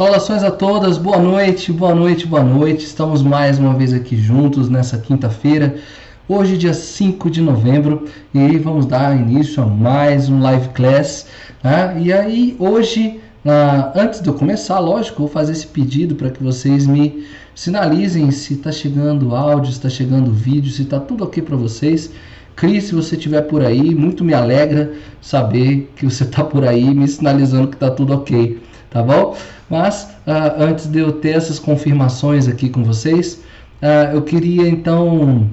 [0.00, 2.86] Saudações a todas, boa noite, boa noite, boa noite.
[2.86, 5.74] Estamos mais uma vez aqui juntos nessa quinta-feira,
[6.26, 11.26] hoje, dia 5 de novembro, e vamos dar início a mais um live class.
[11.62, 12.00] Né?
[12.00, 13.20] E aí, hoje,
[13.94, 18.54] antes de eu começar, lógico, vou fazer esse pedido para que vocês me sinalizem se
[18.54, 22.10] está chegando áudio, se está chegando vídeo, se está tudo ok para vocês.
[22.56, 26.94] Cris, se você estiver por aí, muito me alegra saber que você está por aí
[26.94, 28.58] me sinalizando que está tudo ok,
[28.90, 29.36] tá bom?
[29.68, 33.42] Mas uh, antes de eu ter essas confirmações aqui com vocês,
[33.82, 35.48] uh, eu queria então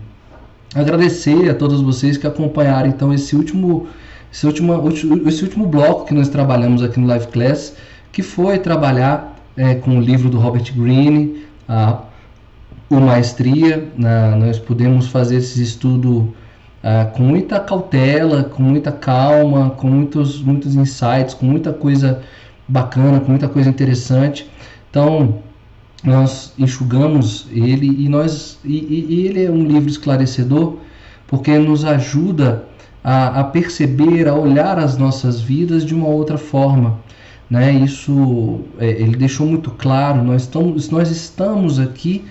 [0.75, 3.87] agradecer a todos vocês que acompanharam então esse último,
[4.31, 4.91] esse último,
[5.27, 7.75] esse último bloco que nós trabalhamos aqui no Live Class,
[8.11, 12.01] que foi trabalhar é, com o livro do Robert Greene, a
[12.89, 13.87] o Maestria.
[14.39, 16.33] Nós podemos fazer esse estudo
[16.83, 22.21] uh, com muita cautela, com muita calma, com muitos, muitos insights, com muita coisa
[22.67, 24.49] bacana, com muita coisa interessante.
[24.89, 25.39] Então,
[26.03, 30.77] nós enxugamos ele e nós e, e ele é um livro esclarecedor
[31.27, 32.65] porque nos ajuda
[33.03, 36.99] a, a, perceber, a olhar as nossas vidas de uma outra forma.
[37.49, 37.71] Né?
[37.73, 40.23] Isso é, ele deixou muito claro.
[40.23, 42.25] Nós estamos, nós estamos aqui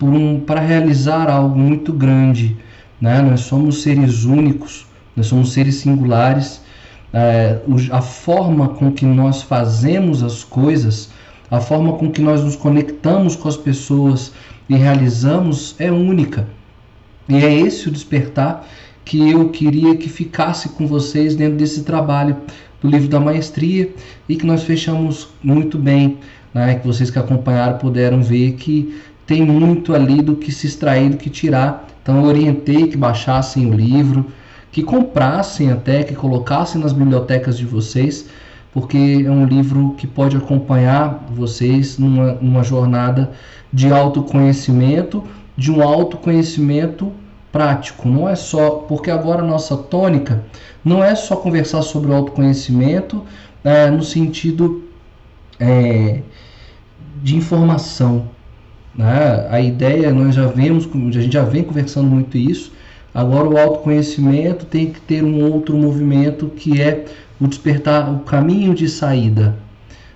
[0.00, 2.56] um, para realizar algo muito grande.
[3.00, 3.20] Né?
[3.20, 6.61] Nós somos seres únicos, nós somos seres singulares
[7.12, 7.58] é,
[7.90, 11.10] a forma com que nós fazemos as coisas,
[11.50, 14.32] a forma com que nós nos conectamos com as pessoas
[14.68, 16.46] e realizamos é única.
[17.28, 18.66] E é esse o despertar
[19.04, 22.36] que eu queria que ficasse com vocês dentro desse trabalho
[22.80, 23.92] do livro da maestria
[24.28, 26.18] e que nós fechamos muito bem,
[26.54, 26.76] né?
[26.76, 31.16] que vocês que acompanharam puderam ver que tem muito ali do que se extrair, do
[31.16, 31.86] que tirar.
[32.02, 34.26] Então eu orientei que baixassem o livro,
[34.72, 38.26] que comprassem até, que colocassem nas bibliotecas de vocês,
[38.72, 43.30] porque é um livro que pode acompanhar vocês numa, numa jornada
[43.70, 45.22] de autoconhecimento,
[45.54, 47.12] de um autoconhecimento
[47.52, 48.08] prático.
[48.08, 50.42] Não é só, porque agora a nossa tônica
[50.82, 53.22] não é só conversar sobre o autoconhecimento
[53.62, 54.84] é, no sentido
[55.60, 56.22] é,
[57.22, 58.26] de informação.
[58.94, 59.46] Né?
[59.50, 62.72] A ideia, nós já vemos, a gente já vem conversando muito isso,
[63.14, 67.04] Agora o autoconhecimento tem que ter um outro movimento que é
[67.40, 69.54] o despertar, o caminho de saída.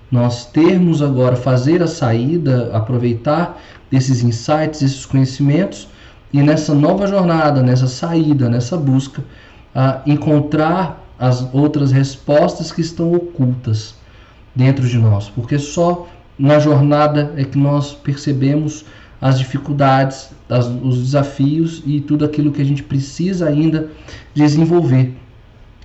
[0.09, 5.87] Nós termos agora fazer a saída, aproveitar desses insights, esses conhecimentos
[6.33, 9.23] e nessa nova jornada, nessa saída, nessa busca,
[9.75, 13.95] a encontrar as outras respostas que estão ocultas
[14.55, 18.85] dentro de nós, porque só na jornada é que nós percebemos
[19.19, 23.89] as dificuldades, as, os desafios e tudo aquilo que a gente precisa ainda
[24.33, 25.13] desenvolver.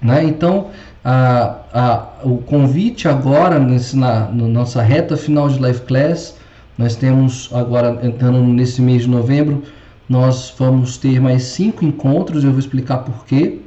[0.00, 0.24] Né?
[0.24, 0.68] Então,
[1.04, 6.36] a, a, o convite agora, nesse, na, na nossa reta final de Life Class,
[6.76, 9.62] nós temos agora, entrando nesse mês de novembro,
[10.08, 13.60] nós vamos ter mais cinco encontros, eu vou explicar porquê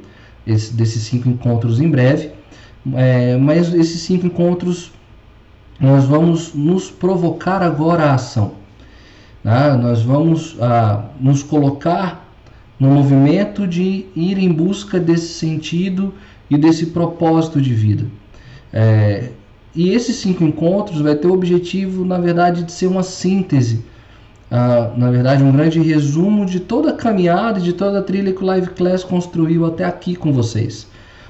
[0.46, 2.30] esse, desses cinco encontros em breve.
[2.94, 4.92] É, mas esses cinco encontros,
[5.80, 8.52] nós vamos nos provocar agora a ação.
[9.46, 9.78] Né?
[9.80, 12.28] Nós vamos ah, nos colocar
[12.80, 16.12] no movimento de ir em busca desse sentido
[16.50, 18.06] e desse propósito de vida.
[18.72, 19.30] É,
[19.72, 23.84] e esses cinco encontros vai ter o objetivo, na verdade, de ser uma síntese,
[24.50, 28.42] ah, na verdade, um grande resumo de toda a caminhada, de toda a trilha que
[28.42, 30.88] o Live Class construiu até aqui com vocês.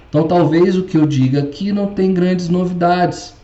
[0.08, 3.34] Então, talvez o que eu diga aqui não tem grandes novidades,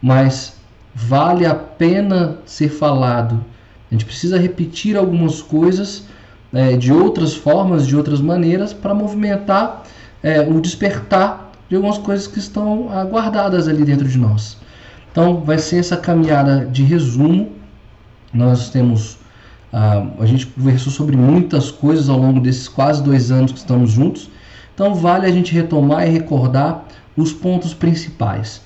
[0.00, 0.54] mas
[0.94, 3.44] vale a pena ser falado
[3.96, 6.04] gente precisa repetir algumas coisas
[6.52, 9.84] é, de outras formas, de outras maneiras, para movimentar
[10.22, 14.56] é, o despertar de algumas coisas que estão guardadas ali dentro de nós.
[15.16, 17.50] Então, vai ser essa caminhada de resumo.
[18.34, 19.16] Nós temos.
[19.72, 23.90] Ah, a gente conversou sobre muitas coisas ao longo desses quase dois anos que estamos
[23.90, 24.28] juntos.
[24.74, 26.84] Então, vale a gente retomar e recordar
[27.16, 28.60] os pontos principais.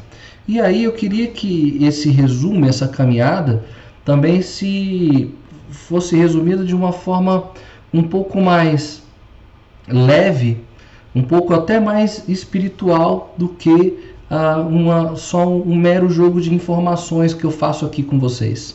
[0.49, 3.63] E aí, eu queria que esse resumo, essa caminhada,
[4.11, 5.33] também se
[5.71, 7.45] fosse resumida de uma forma
[7.95, 9.05] um pouco mais
[9.87, 10.65] leve,
[11.15, 17.33] um pouco até mais espiritual do que uh, uma, só um mero jogo de informações
[17.33, 18.75] que eu faço aqui com vocês.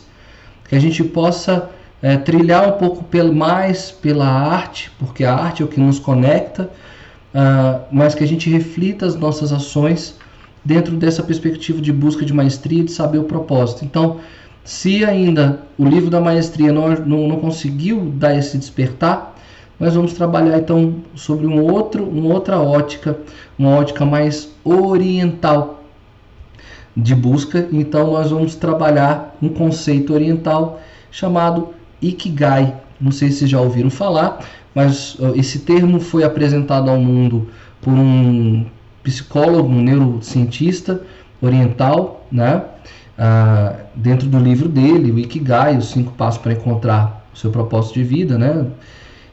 [0.70, 1.68] Que a gente possa
[2.00, 5.98] é, trilhar um pouco pel, mais pela arte, porque a arte é o que nos
[5.98, 6.70] conecta,
[7.34, 10.14] uh, mas que a gente reflita as nossas ações
[10.64, 13.84] dentro dessa perspectiva de busca de maestria, de saber o propósito.
[13.84, 14.18] Então,
[14.66, 19.34] se ainda o livro da maestria não, não, não conseguiu dar esse despertar,
[19.80, 23.18] nós vamos trabalhar então sobre um outro, uma outra ótica,
[23.58, 25.84] uma ótica mais oriental.
[26.96, 27.68] de busca.
[27.72, 30.80] Então nós vamos trabalhar um conceito oriental
[31.10, 31.68] chamado
[32.00, 32.74] Ikigai.
[33.00, 34.40] Não sei se já ouviram falar,
[34.74, 37.48] mas esse termo foi apresentado ao mundo
[37.80, 38.66] por um
[39.02, 41.02] psicólogo, um neurocientista
[41.40, 42.62] oriental, né?
[43.18, 47.94] Ah, dentro do livro dele, o Ikigai, os cinco passos para encontrar o seu propósito
[47.94, 48.66] de vida, né?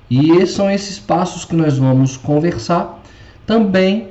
[0.10, 3.02] E são esses passos que nós vamos conversar
[3.46, 4.10] também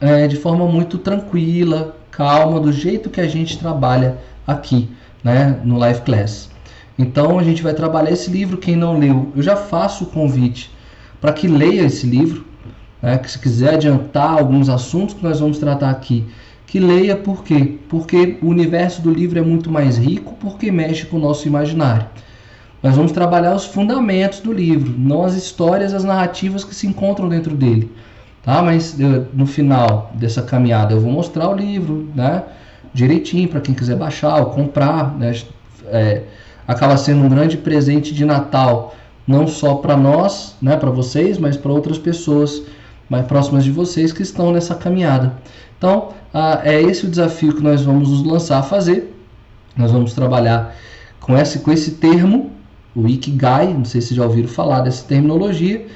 [0.00, 4.88] é, de forma muito tranquila, calma, do jeito que a gente trabalha aqui,
[5.22, 6.50] né, no Live Class.
[6.98, 8.56] Então a gente vai trabalhar esse livro.
[8.56, 10.70] Quem não leu, eu já faço o convite
[11.20, 12.46] para que leia esse livro.
[13.00, 16.26] Né, que se quiser adiantar alguns assuntos que nós vamos tratar aqui,
[16.68, 17.78] que leia por quê?
[17.88, 22.06] Porque o universo do livro é muito mais rico porque mexe com o nosso imaginário.
[22.82, 27.26] Nós vamos trabalhar os fundamentos do livro, não as histórias, as narrativas que se encontram
[27.26, 27.90] dentro dele.
[28.44, 28.62] Tá?
[28.62, 32.44] Mas eu, no final dessa caminhada eu vou mostrar o livro né?
[32.92, 35.16] direitinho para quem quiser baixar ou comprar.
[35.16, 35.34] Né?
[35.86, 36.22] É,
[36.66, 38.94] acaba sendo um grande presente de Natal,
[39.26, 42.62] não só para nós, né, para vocês, mas para outras pessoas
[43.08, 45.32] mais próximas de vocês que estão nessa caminhada.
[45.78, 49.14] Então, ah, é esse o desafio que nós vamos nos lançar a fazer.
[49.76, 50.74] Nós vamos trabalhar
[51.20, 52.50] com esse, com esse termo,
[52.94, 55.86] o Ikigai, não sei se já ouviram falar dessa terminologia,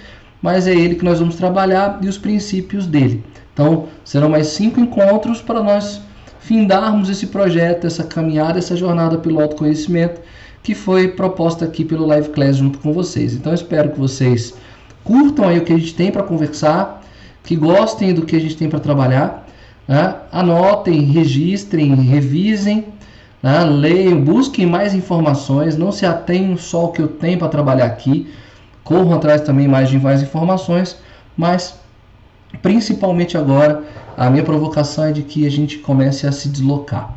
[0.40, 3.24] mas é ele que nós vamos trabalhar e os princípios dele.
[3.52, 6.00] Então, serão mais cinco encontros para nós
[6.38, 10.20] findarmos esse projeto, essa caminhada, essa jornada pelo autoconhecimento
[10.62, 13.34] que foi proposta aqui pelo Live Class junto com vocês.
[13.34, 14.54] Então, espero que vocês
[15.02, 17.02] curtam aí o que a gente tem para conversar,
[17.42, 19.46] que gostem do que a gente tem para trabalhar,
[19.92, 20.16] né?
[20.32, 22.86] anotem, registrem, revisem,
[23.42, 23.62] né?
[23.62, 28.32] leiam, busquem mais informações, não se atenham só ao que eu tenho para trabalhar aqui,
[28.82, 30.96] corram atrás também mais de mais informações,
[31.36, 31.78] mas
[32.62, 33.82] principalmente agora
[34.16, 37.14] a minha provocação é de que a gente comece a se deslocar,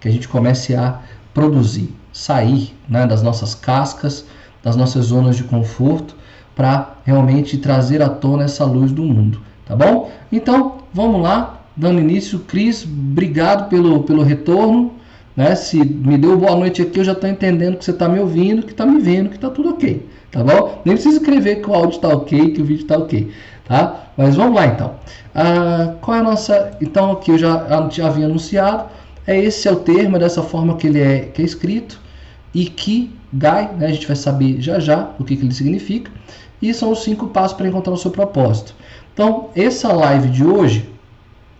[0.00, 0.98] que a gente comece a
[1.32, 4.26] produzir, sair né, das nossas cascas,
[4.64, 6.16] das nossas zonas de conforto,
[6.56, 10.10] para realmente trazer à tona essa luz do mundo, tá bom?
[10.32, 14.94] Então, vamos lá, dando início, Cris, obrigado pelo, pelo retorno,
[15.36, 15.54] né?
[15.54, 18.62] Se me deu boa noite aqui, eu já estou entendendo que você está me ouvindo,
[18.62, 20.80] que está me vendo, que está tudo ok, tá bom?
[20.84, 23.30] Nem precisa escrever que o áudio está ok, que o vídeo está ok,
[23.66, 24.06] tá?
[24.16, 24.94] Mas vamos lá então.
[25.34, 26.78] Ah, qual é a nossa.
[26.80, 28.86] Então, aqui eu já, já havia anunciado,
[29.26, 32.00] é esse é o termo, é dessa forma que ele é, que é escrito,
[32.54, 33.86] Ikigai, né?
[33.86, 36.10] a gente vai saber já já o que, que ele significa,
[36.62, 38.74] e são os cinco passos para encontrar o seu propósito.
[39.12, 40.88] Então, essa live de hoje,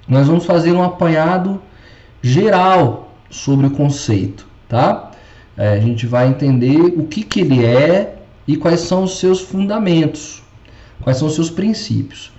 [0.08, 1.60] nós vamos fazer um apanhado
[2.22, 5.10] geral sobre o conceito, tá?
[5.56, 8.16] É, a gente vai entender o que, que ele é
[8.46, 10.42] e quais são os seus fundamentos,
[11.02, 12.32] quais são os seus princípios.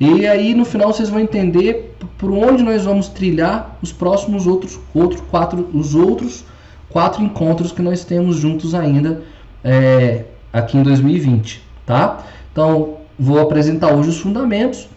[0.00, 4.80] E aí no final vocês vão entender por onde nós vamos trilhar os próximos outros,
[4.94, 6.44] outros quatro, os outros
[6.88, 9.22] quatro encontros que nós temos juntos ainda
[9.62, 12.24] é, aqui em 2020, tá?
[12.50, 14.88] Então vou apresentar hoje os fundamentos,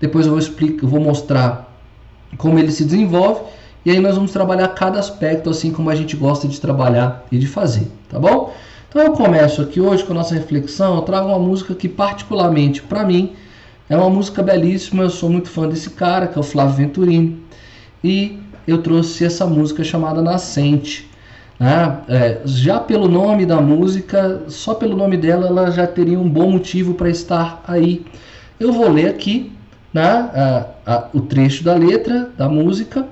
[0.00, 1.71] depois eu vou explicar, eu vou mostrar
[2.36, 3.40] como ele se desenvolve
[3.84, 7.38] e aí nós vamos trabalhar cada aspecto assim como a gente gosta de trabalhar e
[7.38, 8.54] de fazer, tá bom?
[8.88, 12.82] Então eu começo aqui hoje com a nossa reflexão, eu trago uma música que particularmente
[12.82, 13.32] para mim
[13.88, 17.42] é uma música belíssima, eu sou muito fã desse cara, que é o Flávio Venturini,
[18.02, 21.10] e eu trouxe essa música chamada Nascente.
[21.58, 21.98] Né?
[22.08, 26.50] É, já pelo nome da música, só pelo nome dela, ela já teria um bom
[26.50, 28.04] motivo para estar aí.
[28.58, 29.52] Eu vou ler aqui
[29.92, 33.06] né, a, a, o trecho da letra da música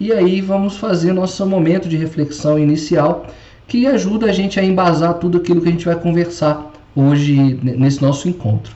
[0.00, 3.26] e aí vamos fazer nosso momento de reflexão inicial
[3.66, 8.00] que ajuda a gente a embasar tudo aquilo que a gente vai conversar hoje nesse
[8.00, 8.74] nosso encontro.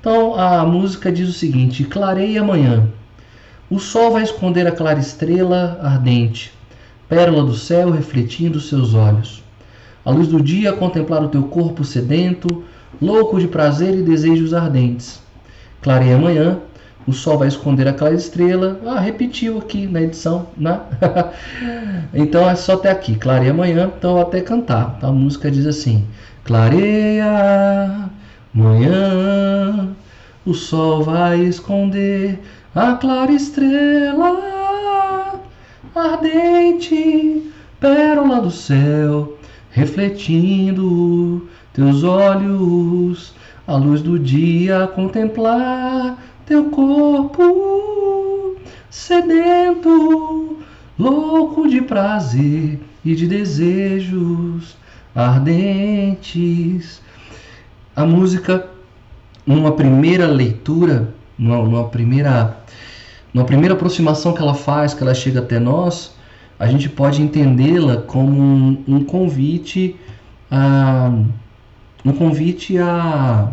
[0.00, 2.88] Então a música diz o seguinte: Clareia amanhã.
[3.68, 6.52] O sol vai esconder a clara estrela ardente,
[7.08, 9.44] pérola do céu refletindo seus olhos.
[10.04, 12.64] A luz do dia contemplar o teu corpo sedento,
[13.00, 15.20] louco de prazer e desejos ardentes.
[15.82, 16.58] Clareia amanhã,
[17.06, 18.80] o sol vai esconder a clara estrela.
[18.86, 20.80] Ah, repetiu aqui na edição, né?
[22.14, 23.16] então é só até aqui.
[23.16, 24.98] Clareia amanhã, então até cantar.
[25.02, 26.06] A música diz assim:
[26.44, 28.10] Clareia
[28.52, 29.94] Manhã
[30.44, 32.40] o sol vai esconder
[32.74, 34.60] a clara estrela
[35.94, 39.36] ardente, pérola do céu,
[39.70, 43.34] refletindo teus olhos,
[43.66, 46.18] a luz do dia contemplar
[46.50, 48.56] teu corpo
[48.90, 50.58] sedento,
[50.98, 54.76] louco de prazer e de desejos
[55.14, 57.00] ardentes.
[57.94, 58.68] A música,
[59.46, 62.58] numa primeira leitura, numa, numa, primeira,
[63.32, 66.16] numa primeira aproximação que ela faz, que ela chega até nós,
[66.58, 69.94] a gente pode entendê-la como um, um convite
[70.50, 71.12] a
[72.04, 73.52] um convite a,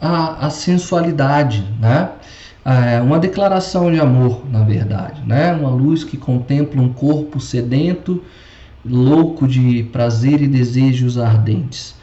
[0.00, 2.10] a, a, sensualidade, né?
[2.64, 5.52] É uma declaração de amor, na verdade, né?
[5.52, 8.22] Uma luz que contempla um corpo sedento,
[8.84, 11.94] louco de prazer e desejos ardentes,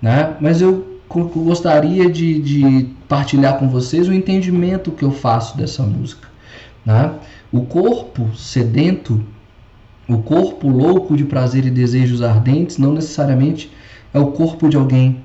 [0.00, 0.34] né?
[0.40, 6.28] Mas eu gostaria de, de partilhar com vocês o entendimento que eu faço dessa música,
[6.84, 7.12] né?
[7.52, 9.22] O corpo sedento,
[10.08, 13.70] o corpo louco de prazer e desejos ardentes, não necessariamente
[14.12, 15.22] é o corpo de alguém,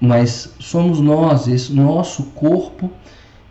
[0.00, 2.90] mas somos nós, esse nosso corpo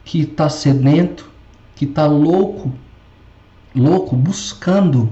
[0.06, 1.30] que está sedento,
[1.76, 2.72] que está louco,
[3.76, 5.12] louco, buscando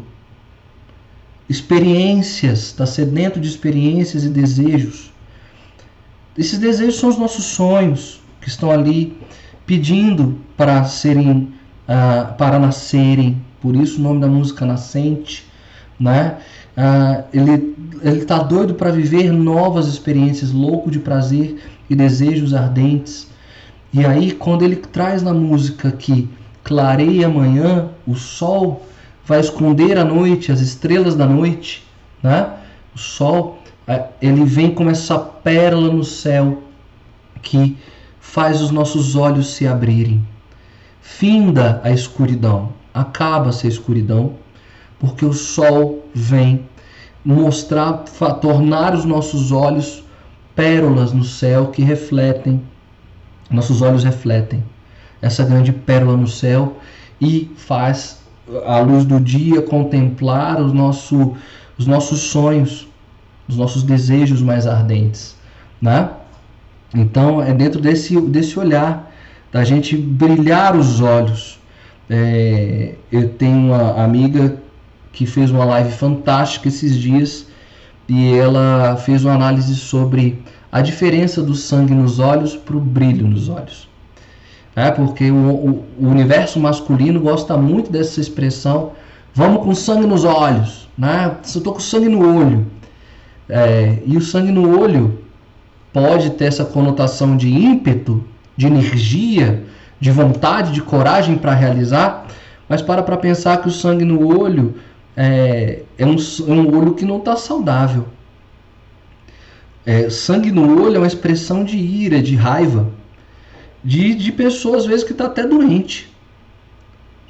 [1.50, 5.12] experiências, está sedento de experiências e desejos.
[6.38, 9.18] Esses desejos são os nossos sonhos que estão ali
[9.66, 11.54] pedindo para serem,
[11.88, 13.42] uh, para nascerem.
[13.62, 15.46] Por isso o nome da música Nascente,
[16.00, 16.38] né?
[16.78, 23.28] Uh, ele ele está doido para viver novas experiências, louco de prazer e desejos ardentes.
[23.92, 26.30] E aí, quando ele traz na música que
[26.64, 28.86] clareia amanhã, o sol
[29.26, 31.84] vai esconder a noite, as estrelas da noite,
[32.22, 32.54] né?
[32.94, 36.62] O sol, é, ele vem como essa pérola no céu
[37.42, 37.76] que
[38.20, 40.24] faz os nossos olhos se abrirem.
[41.02, 44.34] Finda a escuridão, acaba-se a escuridão,
[45.06, 46.66] porque o sol vem
[47.24, 48.04] mostrar,
[48.42, 50.04] tornar os nossos olhos
[50.56, 52.62] pérolas no céu que refletem
[53.50, 54.64] nossos olhos refletem
[55.22, 56.78] essa grande pérola no céu
[57.22, 58.24] e faz
[58.66, 61.36] a luz do dia contemplar os, nosso,
[61.78, 62.88] os nossos sonhos,
[63.48, 65.36] os nossos desejos mais ardentes,
[65.82, 66.10] né?
[66.94, 69.12] Então é dentro desse, desse olhar
[69.52, 71.60] da gente brilhar os olhos.
[72.10, 74.62] É, eu tenho uma amiga
[75.16, 77.48] que fez uma live fantástica esses dias
[78.08, 83.26] e ela fez uma análise sobre a diferença do sangue nos olhos para o brilho
[83.26, 83.88] nos olhos.
[84.76, 88.92] É porque o, o, universo masculino gosta muito dessa expressão,
[89.34, 91.32] vamos com sangue nos olhos, né?
[91.34, 92.68] Eu estou com sangue no olho.
[93.48, 95.20] É, e o sangue no olho
[95.94, 98.22] pode ter essa conotação de ímpeto,
[98.58, 99.64] de energia,
[99.98, 102.28] de vontade, de coragem para realizar,
[102.68, 104.76] mas para para pensar que o sangue no olho
[105.16, 108.06] é, é, um, é um olho que não está saudável.
[109.86, 112.90] É, sangue no olho é uma expressão de ira, de raiva,
[113.84, 116.12] de, de pessoa às vezes que está até doente.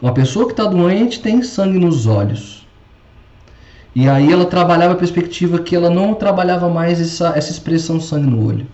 [0.01, 2.65] Uma pessoa que está doente tem sangue nos olhos.
[3.93, 8.27] E aí ela trabalhava a perspectiva que ela não trabalhava mais essa, essa expressão sangue
[8.27, 8.67] no olho.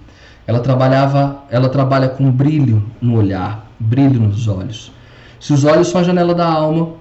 [0.47, 4.91] Ela trabalhava, ela trabalha com brilho no olhar, brilho nos olhos.
[5.39, 6.93] Se os olhos são a janela da alma,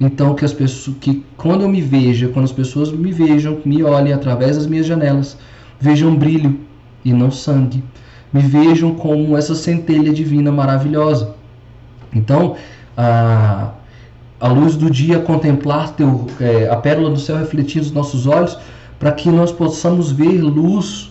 [0.00, 3.82] então que as pessoas, que quando eu me veja, quando as pessoas me vejam, me
[3.82, 5.38] olhem através das minhas janelas,
[5.80, 6.60] vejam brilho
[7.04, 7.82] e não sangue.
[8.32, 11.34] Me vejam como essa centelha divina maravilhosa.
[12.12, 12.56] Então,
[12.96, 13.70] a,
[14.38, 18.58] a luz do dia contemplar teu, é, a pérola do céu refletir nos nossos olhos,
[18.98, 21.10] para que nós possamos ver luz.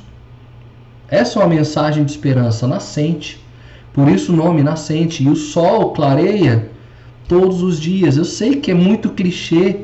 [1.08, 3.44] Essa é uma mensagem de esperança nascente.
[3.94, 5.24] Por isso o nome nascente.
[5.24, 6.70] E o sol clareia
[7.28, 8.18] todos os dias.
[8.18, 9.82] Eu sei que é muito clichê,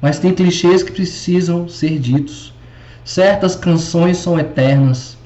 [0.00, 2.52] mas tem clichês que precisam ser ditos.
[3.04, 5.16] Certas canções são eternas,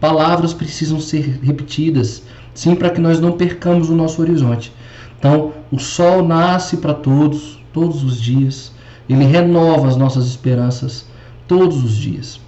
[0.00, 2.22] palavras precisam ser repetidas,
[2.54, 4.72] sim, para que nós não percamos o nosso horizonte.
[5.18, 8.72] Então, o sol nasce para todos, todos os dias.
[9.08, 11.06] Ele renova as nossas esperanças
[11.48, 12.40] todos os dias.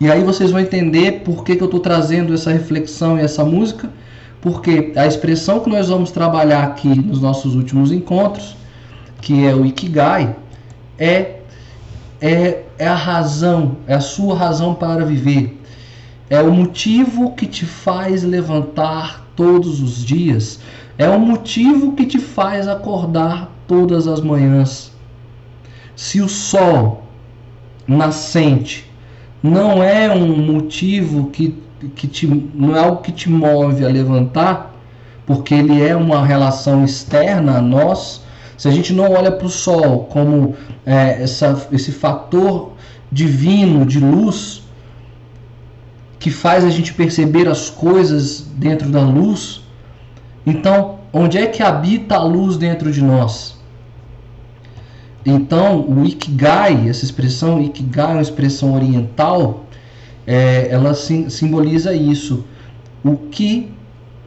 [0.00, 3.44] E aí vocês vão entender por que, que eu estou trazendo essa reflexão e essa
[3.44, 3.90] música
[4.46, 8.56] porque a expressão que nós vamos trabalhar aqui nos nossos últimos encontros,
[9.20, 10.36] que é o Ikigai,
[10.96, 11.40] é,
[12.20, 15.60] é, é a razão, é a sua razão para viver.
[16.30, 20.60] É o motivo que te faz levantar todos os dias.
[20.96, 24.92] É o motivo que te faz acordar todas as manhãs.
[25.96, 27.02] Se o sol
[27.84, 28.88] nascente
[29.42, 34.74] não é um motivo que que te, não é algo que te move a levantar,
[35.26, 38.22] porque ele é uma relação externa a nós.
[38.56, 42.72] Se a gente não olha para o sol como é, essa, esse fator
[43.10, 44.62] divino de luz
[46.18, 49.62] que faz a gente perceber as coisas dentro da luz,
[50.46, 53.56] então onde é que habita a luz dentro de nós?
[55.24, 59.65] Então, o Ikigai, essa expressão Ikigai é uma expressão oriental,
[60.26, 62.44] é, ela sim, simboliza isso.
[63.04, 63.70] O que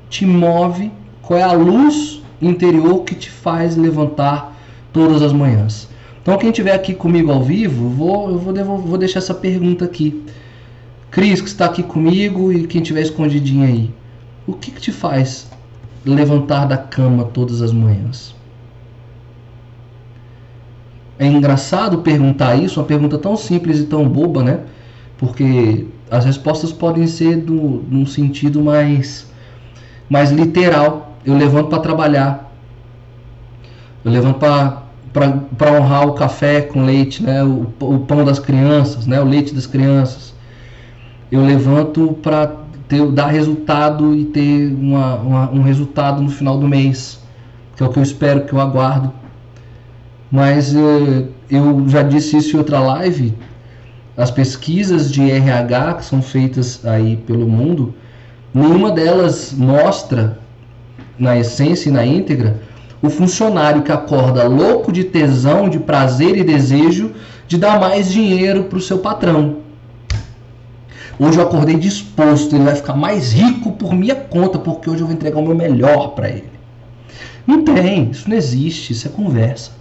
[0.09, 0.91] te move,
[1.21, 4.55] qual é a luz interior que te faz levantar
[4.93, 5.89] todas as manhãs.
[6.21, 9.85] Então, quem estiver aqui comigo ao vivo, vou, eu vou, devolver, vou deixar essa pergunta
[9.85, 10.23] aqui.
[11.11, 13.91] Cris, que está aqui comigo e quem estiver escondidinho aí,
[14.45, 15.49] o que, que te faz
[16.05, 18.35] levantar da cama todas as manhãs?
[21.17, 24.59] É engraçado perguntar isso, uma pergunta tão simples e tão boba, né?
[25.19, 29.27] Porque as respostas podem ser do, num sentido mais,
[30.09, 31.17] mais literal.
[31.25, 32.51] Eu levanto para trabalhar.
[34.03, 37.43] Eu levanto para honrar o café com leite, né?
[37.43, 39.19] O, o, pão das crianças, né?
[39.19, 40.33] o leite das crianças.
[41.29, 42.55] Eu levanto para
[43.13, 47.19] dar resultado e ter uma, uma, um resultado no final do mês,
[47.75, 49.11] que é o que eu espero, que eu aguardo.
[50.31, 53.35] Mas eh, eu já disse isso em outra live,
[54.19, 57.95] as pesquisas de RH que são feitas aí pelo mundo,
[58.53, 60.37] nenhuma delas mostra,
[61.17, 62.59] na essência e na íntegra,
[63.01, 67.13] o funcionário que acorda louco de tesão, de prazer e desejo
[67.47, 69.59] de dar mais dinheiro para o seu patrão.
[71.17, 75.07] Hoje eu acordei disposto, ele vai ficar mais rico por minha conta, porque hoje eu
[75.07, 76.49] vou entregar o meu melhor para ele.
[77.47, 79.71] Não tem, isso não existe, isso é conversa.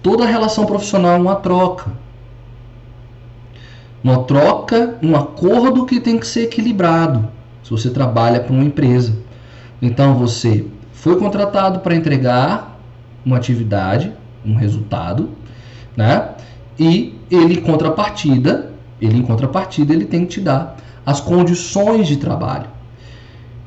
[0.00, 2.05] Toda relação profissional é uma troca
[4.06, 7.28] uma troca, um acordo que tem que ser equilibrado.
[7.64, 9.18] Se você trabalha para uma empresa,
[9.82, 12.78] então você foi contratado para entregar
[13.24, 14.12] uma atividade,
[14.44, 15.30] um resultado,
[15.96, 16.30] né?
[16.78, 18.70] E ele contrapartida,
[19.00, 22.68] ele em contrapartida, ele tem que te dar as condições de trabalho.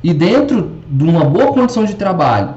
[0.02, 2.54] E dentro de uma boa condição de trabalho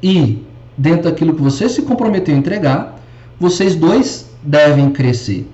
[0.00, 0.46] e
[0.78, 3.00] dentro daquilo que você se comprometeu a entregar,
[3.40, 5.50] vocês dois devem crescer.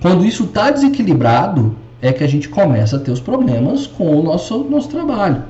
[0.00, 4.22] Quando isso está desequilibrado, é que a gente começa a ter os problemas com o
[4.22, 5.42] nosso, nosso trabalho.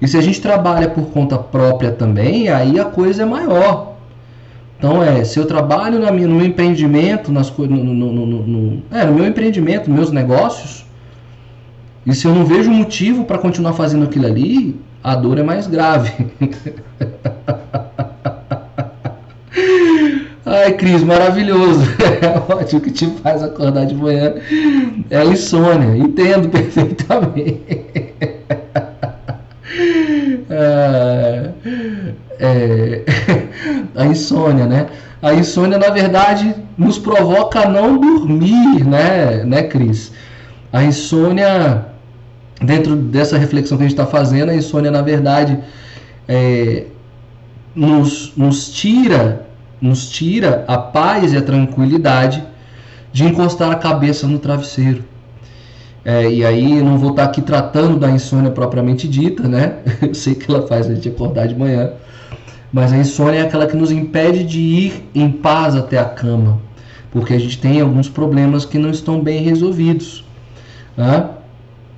[0.00, 3.94] E se a gente trabalha por conta própria também, aí a coisa é maior.
[4.78, 8.82] Então é, se eu trabalho na minha, no meu empreendimento, nas no, no, no, no,
[8.90, 10.86] é, no meu empreendimento, meus negócios,
[12.06, 15.66] e se eu não vejo motivo para continuar fazendo aquilo ali, a dor é mais
[15.66, 16.12] grave.
[20.62, 21.80] Ai, Cris, maravilhoso.
[22.20, 24.34] É ótimo que te faz acordar de manhã.
[25.08, 25.96] É a insônia.
[25.96, 27.80] Entendo perfeitamente.
[30.50, 31.50] É,
[32.38, 33.02] é,
[33.96, 34.86] a insônia, né?
[35.22, 40.12] A insônia, na verdade, nos provoca a não dormir, né, né, Cris?
[40.72, 41.86] A insônia,
[42.60, 45.58] dentro dessa reflexão que a gente está fazendo, a insônia, na verdade,
[46.28, 46.84] é,
[47.74, 49.49] nos, nos tira
[49.80, 52.44] nos tira a paz e a tranquilidade
[53.12, 55.04] de encostar a cabeça no travesseiro.
[56.04, 59.78] É, e aí eu não vou estar aqui tratando da insônia propriamente dita, né?
[60.00, 61.92] Eu sei que ela faz a gente acordar de manhã,
[62.72, 66.58] mas a insônia é aquela que nos impede de ir em paz até a cama,
[67.10, 70.24] porque a gente tem alguns problemas que não estão bem resolvidos.
[70.96, 71.28] Né?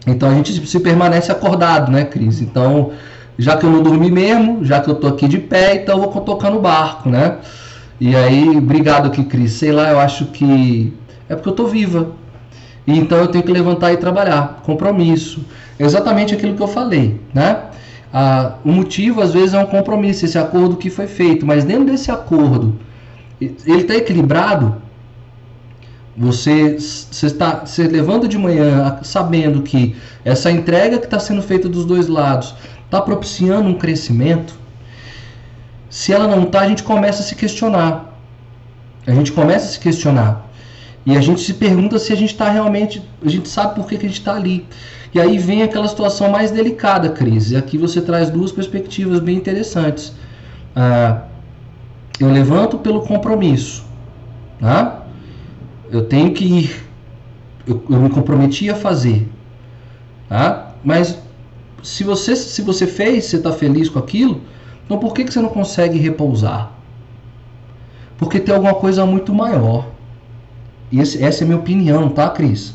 [0.07, 2.41] Então a gente se permanece acordado, né, Cris?
[2.41, 2.91] Então,
[3.39, 6.11] já que eu não dormi mesmo, já que eu tô aqui de pé, então eu
[6.11, 7.39] vou tocar no barco, né?
[8.05, 9.53] E aí, obrigado aqui, Cris.
[9.53, 10.93] Sei lá, eu acho que
[11.29, 12.11] é porque eu tô viva.
[12.85, 14.61] E então eu tenho que levantar e trabalhar.
[14.65, 15.45] Compromisso.
[15.79, 17.67] exatamente aquilo que eu falei, né?
[18.13, 21.85] Ah, o motivo às vezes é um compromisso, esse acordo que foi feito, mas dentro
[21.85, 22.77] desse acordo,
[23.41, 24.83] ele está equilibrado.
[26.17, 31.69] Você, você, está, você levanta de manhã sabendo que essa entrega que está sendo feita
[31.69, 32.53] dos dois lados
[32.85, 34.61] está propiciando um crescimento.
[35.93, 38.19] Se ela não está, a gente começa a se questionar.
[39.07, 40.51] A gente começa a se questionar.
[41.05, 43.07] E a gente se pergunta se a gente está realmente.
[43.23, 44.67] A gente sabe por que, que a gente está ali.
[45.13, 47.51] E aí vem aquela situação mais delicada, Cris.
[47.51, 50.15] E aqui você traz duas perspectivas bem interessantes.
[50.75, 51.25] Ah,
[52.19, 53.85] eu levanto pelo compromisso.
[54.59, 55.03] Tá?
[55.91, 56.87] Eu tenho que ir.
[57.67, 59.29] Eu, eu me comprometi a fazer.
[60.27, 60.73] Tá?
[60.83, 61.19] Mas
[61.83, 64.41] se você, se você fez, você está feliz com aquilo,
[64.93, 66.71] então por que, que você não consegue repousar?
[68.19, 69.87] Porque tem alguma coisa muito maior.
[70.91, 72.75] E esse, essa é a minha opinião, tá, Cris?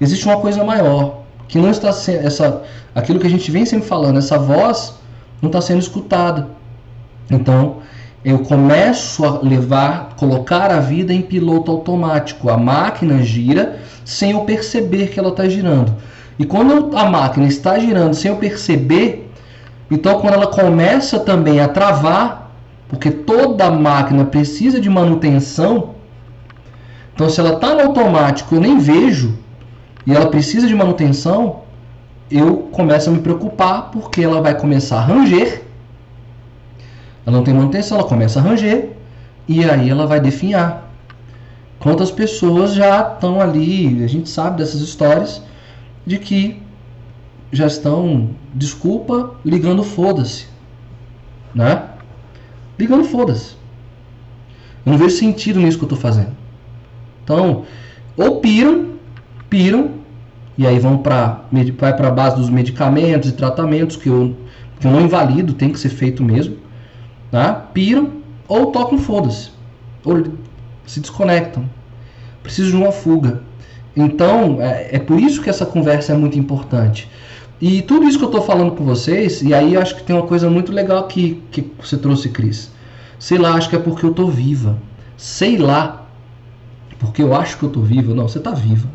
[0.00, 2.62] Existe uma coisa maior que não está sendo essa
[2.94, 4.94] aquilo que a gente vem sempre falando, essa voz
[5.42, 6.48] não está sendo escutada.
[7.30, 7.82] Então,
[8.24, 12.48] eu começo a levar, colocar a vida em piloto automático.
[12.48, 15.94] A máquina gira sem eu perceber que ela está girando.
[16.38, 19.30] E quando a máquina está girando sem eu perceber,
[19.94, 22.50] então, quando ela começa também a travar,
[22.88, 25.96] porque toda máquina precisa de manutenção,
[27.14, 29.38] então se ela está no automático eu nem vejo
[30.06, 31.60] e ela precisa de manutenção,
[32.30, 35.62] eu começo a me preocupar porque ela vai começar a ranger.
[37.26, 38.92] Ela não tem manutenção, ela começa a ranger.
[39.46, 40.90] e aí ela vai definhar.
[41.78, 45.42] Quantas pessoas já estão ali, a gente sabe dessas histórias,
[46.06, 46.62] de que
[47.52, 50.46] já estão, desculpa, ligando foda-se.
[51.54, 51.82] Né?
[52.78, 53.56] Ligando foda-se.
[54.84, 56.32] Eu não vejo sentido nisso que eu estou fazendo.
[57.22, 57.64] Então,
[58.16, 58.92] ou piram,
[59.50, 59.92] piram,
[60.56, 61.44] e aí vão para
[61.78, 64.34] vai para a base dos medicamentos e tratamentos que eu,
[64.80, 66.56] que eu não invalido, tem que ser feito mesmo.
[67.30, 67.52] Tá?
[67.52, 68.12] Piram
[68.48, 69.50] ou tocam foda-se.
[70.04, 70.24] Ou
[70.86, 71.68] se desconectam.
[72.42, 73.42] Preciso de uma fuga.
[73.94, 77.08] Então, é, é por isso que essa conversa é muito importante.
[77.62, 80.26] E tudo isso que eu estou falando com vocês, e aí acho que tem uma
[80.26, 82.72] coisa muito legal aqui que você trouxe, Cris.
[83.20, 84.76] Sei lá, acho que é porque eu estou viva.
[85.16, 86.04] Sei lá,
[86.98, 88.12] porque eu acho que eu estou viva.
[88.12, 88.88] Não, você está viva.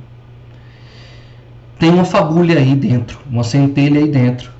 [1.80, 4.52] Tem uma fagulha aí dentro, uma centelha aí dentro,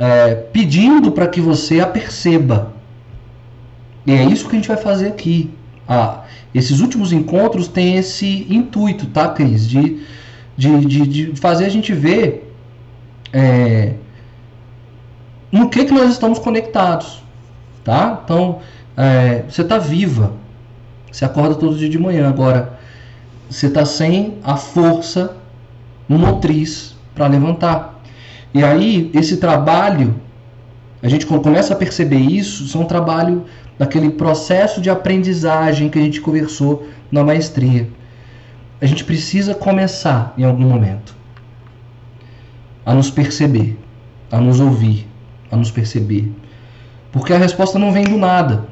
[0.00, 2.72] é, pedindo para que você a perceba.
[4.04, 5.48] E é isso que a gente vai fazer aqui.
[5.86, 9.68] Ah, esses últimos encontros têm esse intuito, tá, Cris?
[9.68, 10.02] De,
[10.56, 12.41] de, de, de fazer a gente ver
[13.32, 13.94] é,
[15.50, 17.22] no que, que nós estamos conectados,
[17.84, 18.20] tá?
[18.24, 18.60] Então,
[18.96, 20.32] é, você está viva,
[21.10, 22.78] você acorda todo dia de manhã, agora
[23.48, 25.36] você está sem a força
[26.08, 28.02] motriz para levantar.
[28.52, 30.14] E aí, esse trabalho,
[31.02, 33.44] a gente começa a perceber isso, isso é um trabalho
[33.78, 37.88] daquele processo de aprendizagem que a gente conversou na maestria.
[38.80, 41.21] A gente precisa começar em algum momento
[42.84, 43.78] a nos perceber,
[44.30, 45.06] a nos ouvir,
[45.50, 46.32] a nos perceber.
[47.10, 48.68] Porque a resposta não vem do nada.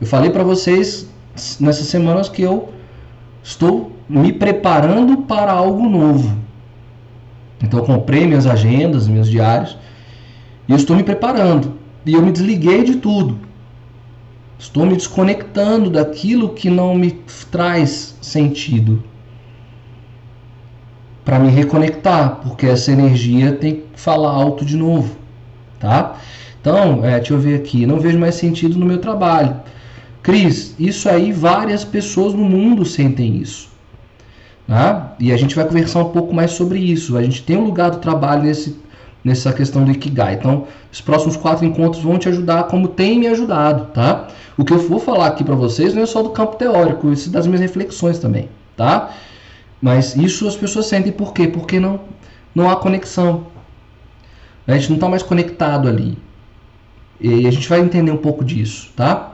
[0.00, 1.08] Eu falei para vocês
[1.58, 2.72] nessas semanas que eu
[3.42, 6.36] estou me preparando para algo novo.
[7.62, 9.78] Então eu comprei minhas agendas, meus diários,
[10.68, 11.74] e eu estou me preparando.
[12.04, 13.38] E eu me desliguei de tudo.
[14.58, 17.12] Estou me desconectando daquilo que não me
[17.50, 19.02] traz sentido
[21.24, 25.16] para me reconectar, porque essa energia tem que falar alto de novo,
[25.78, 26.16] tá?
[26.60, 29.56] Então, é, deixa eu ver aqui, não vejo mais sentido no meu trabalho.
[30.22, 33.68] Cris, isso aí várias pessoas no mundo sentem isso.
[34.66, 35.14] Tá?
[35.18, 37.16] E a gente vai conversar um pouco mais sobre isso.
[37.16, 38.78] A gente tem um lugar do trabalho nesse,
[39.24, 40.34] nessa questão do Ikigai.
[40.34, 44.28] Então, os próximos quatro encontros vão te ajudar como tem me ajudado, tá?
[44.56, 47.28] O que eu vou falar aqui para vocês não é só do campo teórico, isso
[47.28, 49.10] é das minhas reflexões também, tá?
[49.82, 51.48] Mas isso as pessoas sentem por quê?
[51.48, 52.00] Porque não,
[52.54, 53.48] não há conexão.
[54.64, 56.16] A gente não está mais conectado ali.
[57.20, 59.32] E a gente vai entender um pouco disso, tá?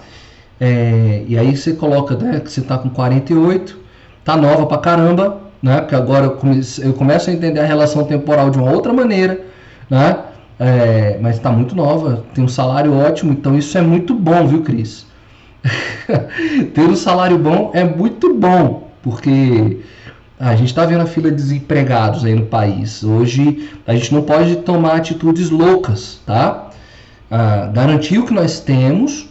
[0.59, 3.79] É, e aí você coloca né, que você está com 48,
[4.25, 5.81] tá nova pra caramba, né?
[5.81, 9.41] Porque agora eu, comece, eu começo a entender a relação temporal de uma outra maneira,
[9.89, 10.19] né?
[10.59, 14.63] É, mas está muito nova, tem um salário ótimo, então isso é muito bom, viu,
[14.63, 15.07] Cris?
[16.75, 19.79] Ter um salário bom é muito bom, porque
[20.39, 23.03] a gente está vendo a fila de desempregados aí no país.
[23.03, 26.71] Hoje a gente não pode tomar atitudes loucas, tá?
[27.31, 29.29] Ah, garantir o que nós temos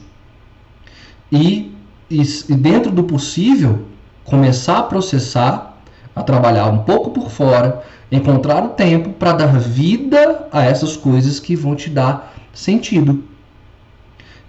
[1.31, 1.73] e,
[2.09, 3.85] e, e dentro do possível
[4.25, 5.77] começar a processar,
[6.13, 11.39] a trabalhar um pouco por fora, encontrar o tempo para dar vida a essas coisas
[11.39, 13.23] que vão te dar sentido.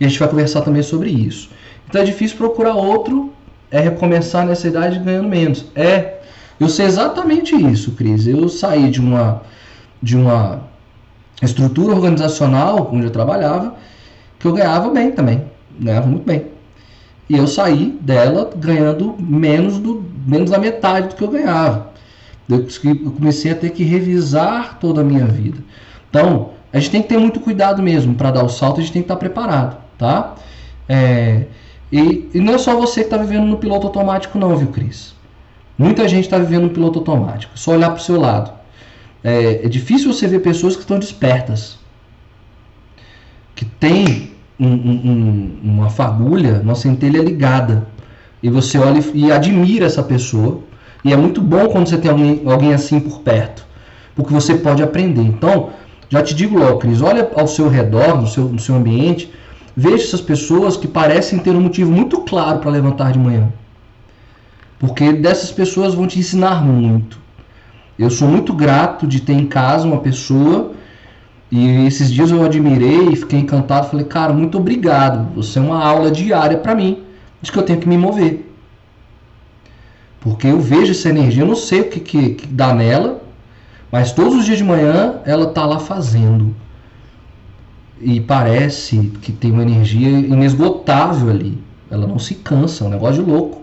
[0.01, 1.51] E a gente vai conversar também sobre isso.
[1.89, 3.33] Então é difícil procurar outro,
[3.71, 5.67] é recomeçar nessa idade ganhando menos.
[5.75, 6.19] É,
[6.61, 8.27] eu sei exatamente isso, Cris.
[8.27, 9.43] Eu saí de uma,
[10.03, 10.63] de uma
[11.43, 13.75] estrutura organizacional onde eu trabalhava,
[14.39, 15.45] que eu ganhava bem também,
[15.79, 16.47] ganhava muito bem.
[17.29, 21.93] E eu saí dela ganhando menos, do, menos da metade do que eu ganhava.
[22.49, 22.67] Eu
[23.13, 25.59] comecei a ter que revisar toda a minha vida.
[26.09, 28.93] Então, a gente tem que ter muito cuidado mesmo para dar o salto, a gente
[28.93, 30.35] tem que estar preparado, tá?
[30.89, 31.45] É,
[31.93, 35.15] e, e não é só você que está vivendo no piloto automático, não, viu, Cris?
[35.79, 37.57] Muita gente está vivendo um piloto automático.
[37.57, 38.51] Só olhar para o seu lado.
[39.23, 41.79] É, é, difícil você ver pessoas que estão despertas,
[43.55, 47.87] que tem um, um, uma fagulha, uma centelha ligada,
[48.43, 50.61] e você olha e admira essa pessoa.
[51.05, 53.65] E é muito bom quando você tem alguém, alguém assim por perto,
[54.17, 55.23] porque você pode aprender.
[55.23, 55.71] Então,
[56.09, 59.33] já te digo logo, Cris, olha ao seu redor, no seu, no seu ambiente,
[59.77, 63.49] veja essas pessoas que parecem ter um motivo muito claro para levantar de manhã.
[64.79, 67.19] Porque dessas pessoas vão te ensinar muito.
[67.99, 70.73] Eu sou muito grato de ter em casa uma pessoa
[71.51, 73.89] e esses dias eu admirei e fiquei encantado.
[73.89, 75.35] Falei, cara, muito obrigado.
[75.35, 77.03] Você é uma aula diária para mim
[77.43, 78.49] de que eu tenho que me mover.
[80.21, 83.23] Porque eu vejo essa energia, eu não sei o que, que, que dá nela,
[83.91, 86.55] mas todos os dias de manhã ela tá lá fazendo.
[88.01, 91.59] E parece que tem uma energia inesgotável ali.
[91.91, 93.63] ela não se cansa, é um negócio de louco.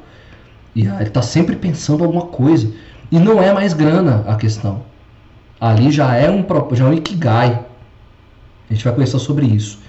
[0.75, 2.71] E ele está sempre pensando alguma coisa.
[3.11, 4.83] E não é mais grana a questão.
[5.59, 7.65] Ali já é um, já é um ikigai.
[8.69, 9.79] A gente vai conversar sobre isso.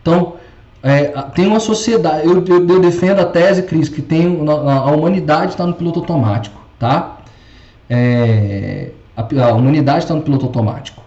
[0.00, 0.34] Então,
[0.82, 2.26] é, tem uma sociedade.
[2.26, 6.60] Eu, eu, eu, defendo a tese, Cris, que tem a, humanidade está no piloto automático,
[6.78, 7.18] tá?
[7.90, 11.02] É, a, a humanidade está no piloto automático.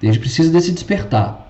[0.00, 1.46] A gente precisa desse despertar.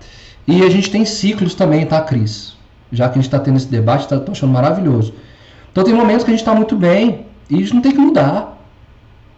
[0.47, 2.55] E a gente tem ciclos também, tá, Cris?
[2.91, 5.13] Já que a gente está tendo esse debate, tá, tô achando maravilhoso.
[5.73, 8.63] Então tem momentos que a gente está muito bem e isso não tem que mudar.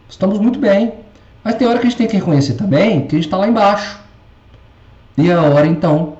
[0.10, 0.93] Estamos muito bem.
[1.41, 3.48] Mas tem hora que a gente tem que reconhecer também que a gente está lá
[3.48, 4.00] embaixo.
[5.17, 6.17] E é a hora então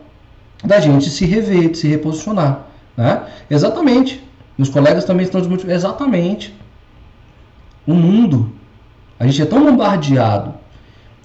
[0.64, 2.62] da gente se rever, de se reposicionar.
[2.96, 3.24] Né?
[3.50, 4.24] Exatamente.
[4.58, 5.70] Meus colegas também estão muito.
[5.70, 6.56] Exatamente.
[7.86, 8.54] O mundo,
[9.20, 10.54] a gente é tão bombardeado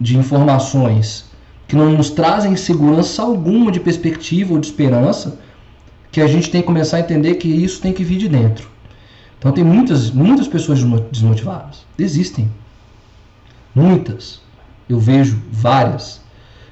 [0.00, 1.30] de informações
[1.68, 5.38] que não nos trazem segurança alguma de perspectiva ou de esperança,
[6.10, 8.68] que a gente tem que começar a entender que isso tem que vir de dentro.
[9.40, 10.78] Então tem muitas, muitas pessoas
[11.10, 11.86] desmotivadas.
[11.98, 12.48] Existem.
[13.74, 14.40] Muitas.
[14.86, 16.20] Eu vejo várias.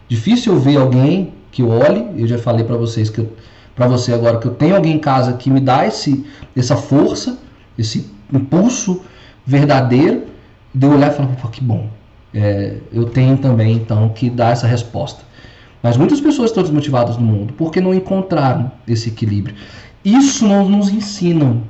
[0.07, 3.27] Difícil eu ver alguém que olhe, eu já falei para vocês que
[3.75, 7.39] para você agora que eu tenho alguém em casa que me dá esse essa força,
[7.79, 9.03] esse impulso
[9.47, 10.25] verdadeiro,
[10.75, 11.89] de eu olhar e falar, que bom,
[12.35, 15.23] é, eu tenho também então que dar essa resposta.
[15.83, 19.55] Mas muitas pessoas estão desmotivadas no mundo porque não encontraram esse equilíbrio.
[20.05, 21.63] Isso não nos ensinam.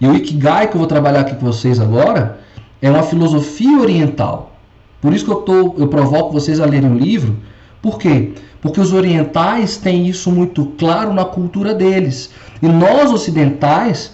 [0.00, 2.40] E o Ikigai que eu vou trabalhar aqui com vocês agora
[2.80, 4.52] é uma filosofia oriental.
[5.00, 7.36] Por isso que eu, tô, eu provoco vocês a lerem o livro.
[7.82, 8.32] Por quê?
[8.60, 12.30] Porque os orientais têm isso muito claro na cultura deles.
[12.62, 14.12] E nós ocidentais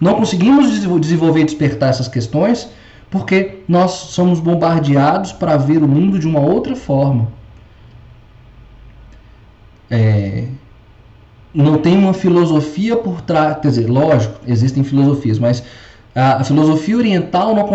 [0.00, 2.68] não conseguimos desenvolver e despertar essas questões
[3.12, 7.28] porque nós somos bombardeados para ver o mundo de uma outra forma.
[9.90, 10.48] É,
[11.54, 15.62] não tem uma filosofia por trás, quer dizer, lógico, existem filosofias, mas
[16.14, 17.68] a, a filosofia oriental, não,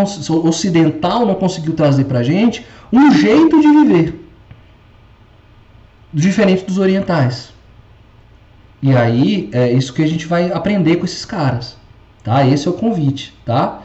[0.46, 4.28] ocidental, não conseguiu trazer para gente um jeito de viver
[6.14, 7.54] diferente dos orientais.
[8.82, 11.76] E aí é isso que a gente vai aprender com esses caras,
[12.24, 12.46] tá?
[12.46, 13.82] Esse é o convite, tá?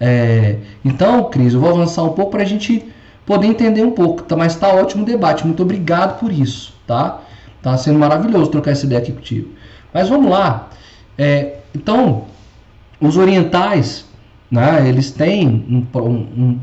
[0.00, 2.84] É, então, Cris, eu vou avançar um pouco para a gente
[3.24, 4.36] poder entender um pouco, tá?
[4.36, 5.46] mas está ótimo o debate.
[5.46, 7.20] Muito obrigado por isso, tá?
[7.62, 9.50] Tá sendo maravilhoso trocar essa ideia aqui contigo.
[9.94, 10.68] Mas vamos lá.
[11.16, 12.24] É, então,
[13.00, 14.04] os orientais,
[14.50, 16.58] né, eles têm um, um,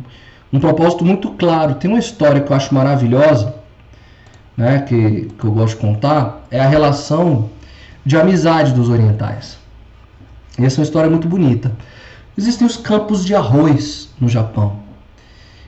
[0.51, 1.75] um, propósito muito claro.
[1.75, 3.55] Tem uma história que eu acho maravilhosa,
[4.57, 7.49] né, que, que eu gosto de contar, é a relação
[8.05, 9.57] de amizade dos orientais.
[10.57, 11.71] E essa é uma história muito bonita.
[12.37, 14.77] Existem os campos de arroz no Japão.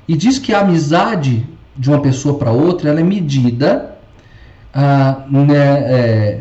[0.07, 3.95] E diz que a amizade de uma pessoa para outra ela é medida.
[4.73, 6.39] Né, é,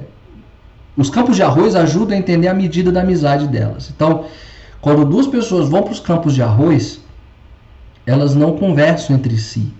[0.97, 3.90] os campos de arroz ajudam a entender a medida da amizade delas.
[3.95, 4.25] Então,
[4.81, 7.01] quando duas pessoas vão para os campos de arroz,
[8.07, 9.73] elas não conversam entre si.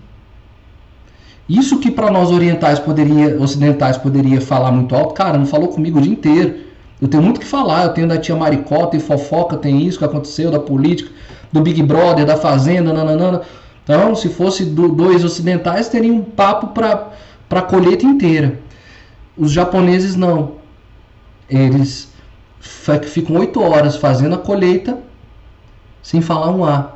[1.49, 5.99] Isso que para nós orientais poderia, ocidentais poderia falar muito alto, cara, não falou comigo
[5.99, 6.55] o dia inteiro.
[7.01, 10.05] Eu tenho muito que falar, eu tenho da tia Maricó, tem fofoca, tem isso que
[10.05, 11.09] aconteceu, da política,
[11.51, 13.41] do Big Brother, da Fazenda, nananana.
[13.83, 17.09] Então, se fosse do, dois ocidentais, teria um papo para
[17.59, 18.59] a colheita inteira.
[19.37, 20.53] Os japoneses não.
[21.49, 22.11] Eles
[23.03, 24.97] ficam oito horas fazendo a colheita
[26.01, 26.93] sem falar um A.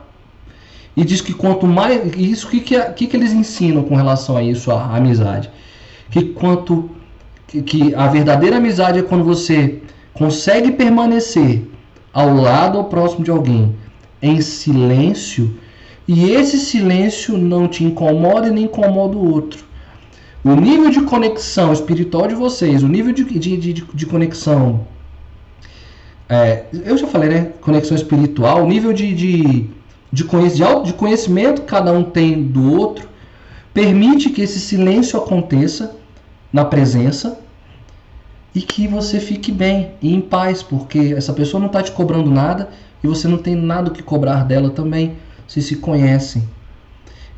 [0.96, 2.16] E diz que quanto mais.
[2.16, 5.50] Isso que, que, que, que eles ensinam com relação a isso, a amizade?
[6.10, 6.90] Que quanto.
[7.48, 9.82] Que, que a verdadeira amizade é quando você
[10.14, 11.70] consegue permanecer
[12.14, 13.76] ao lado ou próximo de alguém
[14.22, 15.56] em silêncio
[16.08, 19.66] e esse silêncio não te incomoda e nem incomoda o outro.
[20.46, 24.86] O nível de conexão espiritual de vocês, o nível de, de, de, de conexão.
[26.30, 27.52] É, eu já falei, né?
[27.62, 29.70] Conexão espiritual, o nível de, de,
[30.14, 33.10] de, de conhecimento que cada um tem do outro,
[33.74, 35.96] permite que esse silêncio aconteça
[36.54, 37.40] na presença
[38.54, 42.30] e que você fique bem e em paz, porque essa pessoa não está te cobrando
[42.30, 42.70] nada
[43.04, 45.16] e você não tem nada que cobrar dela também,
[45.48, 46.48] se se conhecem.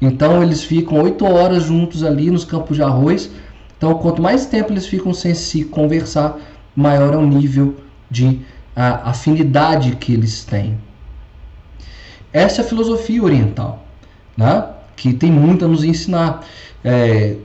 [0.02, 3.32] Então eles ficam oito horas juntos ali nos campos de arroz.
[3.78, 6.38] Então quanto mais tempo eles ficam sem se conversar,
[6.76, 7.76] maior é o nível
[8.10, 8.42] de
[8.76, 10.78] a, afinidade que eles têm.
[12.32, 13.86] Essa é a filosofia oriental,
[14.36, 14.66] né?
[14.96, 16.44] que tem muito a nos ensinar.
[16.84, 17.38] É,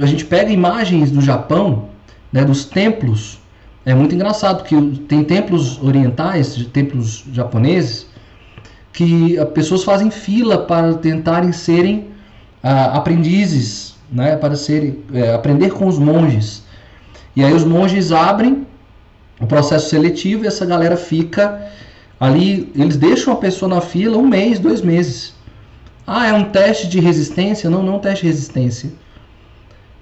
[0.00, 1.88] a gente pega imagens do Japão
[2.32, 3.40] né, dos templos.
[3.84, 4.76] É muito engraçado que
[5.08, 8.06] tem templos orientais, templos japoneses,
[8.92, 12.08] que as pessoas fazem fila para tentarem serem
[12.62, 16.62] ah, aprendizes, né, para serem, é, aprender com os monges.
[17.34, 18.66] E aí os monges abrem
[19.40, 21.70] o processo seletivo e essa galera fica
[22.18, 25.34] ali, eles deixam a pessoa na fila um mês, dois meses.
[26.06, 27.70] Ah, é um teste de resistência?
[27.70, 28.90] Não, não é um teste de resistência.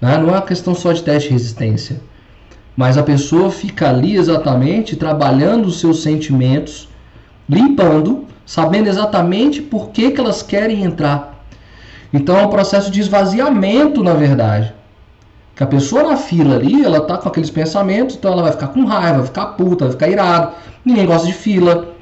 [0.01, 0.16] Né?
[0.18, 2.01] Não é uma questão só de teste de resistência.
[2.77, 6.88] Mas a pessoa fica ali exatamente trabalhando os seus sentimentos,
[7.48, 11.45] limpando, sabendo exatamente por que, que elas querem entrar.
[12.11, 14.73] Então é um processo de esvaziamento, na verdade.
[15.55, 18.69] Que a pessoa na fila ali, ela tá com aqueles pensamentos, então ela vai ficar
[18.69, 20.53] com raiva, vai ficar puta, vai ficar irado.
[20.83, 21.95] Ninguém gosta de fila,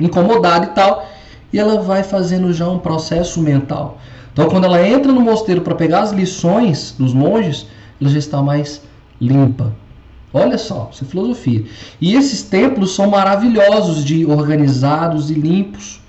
[0.00, 1.06] incomodado e tal
[1.52, 3.98] e ela vai fazendo já um processo mental.
[4.32, 7.66] Então, quando ela entra no mosteiro para pegar as lições dos monges,
[8.00, 8.82] ela já está mais
[9.20, 9.72] limpa.
[10.32, 11.64] Olha só, isso é filosofia.
[12.00, 16.00] E esses templos são maravilhosos de organizados e limpos,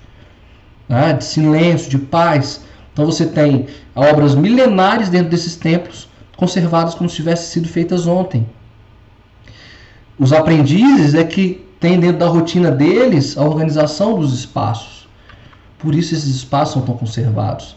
[0.88, 1.12] né?
[1.12, 2.62] de silêncio, de paz.
[2.92, 8.46] Então você tem obras milenares dentro desses templos, conservadas como se tivessem sido feitas ontem.
[10.18, 15.08] Os aprendizes é que têm dentro da rotina deles a organização dos espaços.
[15.78, 17.76] Por isso esses espaços são tão conservados.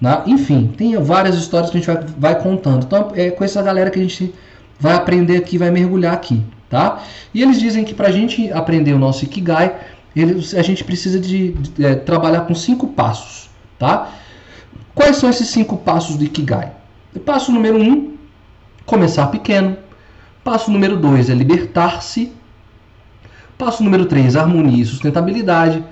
[0.00, 0.22] Né?
[0.26, 2.84] Enfim, tem várias histórias que a gente vai, vai contando.
[2.84, 4.34] Então é com essa galera que a gente
[4.78, 6.42] vai aprender aqui, vai mergulhar aqui.
[6.68, 7.02] Tá?
[7.32, 9.76] E eles dizem que para a gente aprender o nosso Ikigai,
[10.56, 13.48] a gente precisa de, de é, trabalhar com cinco passos.
[13.78, 14.10] Tá?
[14.94, 16.72] Quais são esses cinco passos do Ikigai?
[17.24, 18.14] Passo número um,
[18.84, 19.76] começar pequeno.
[20.42, 22.32] Passo número dois é libertar-se.
[23.56, 25.82] Passo número três, harmonia e sustentabilidade.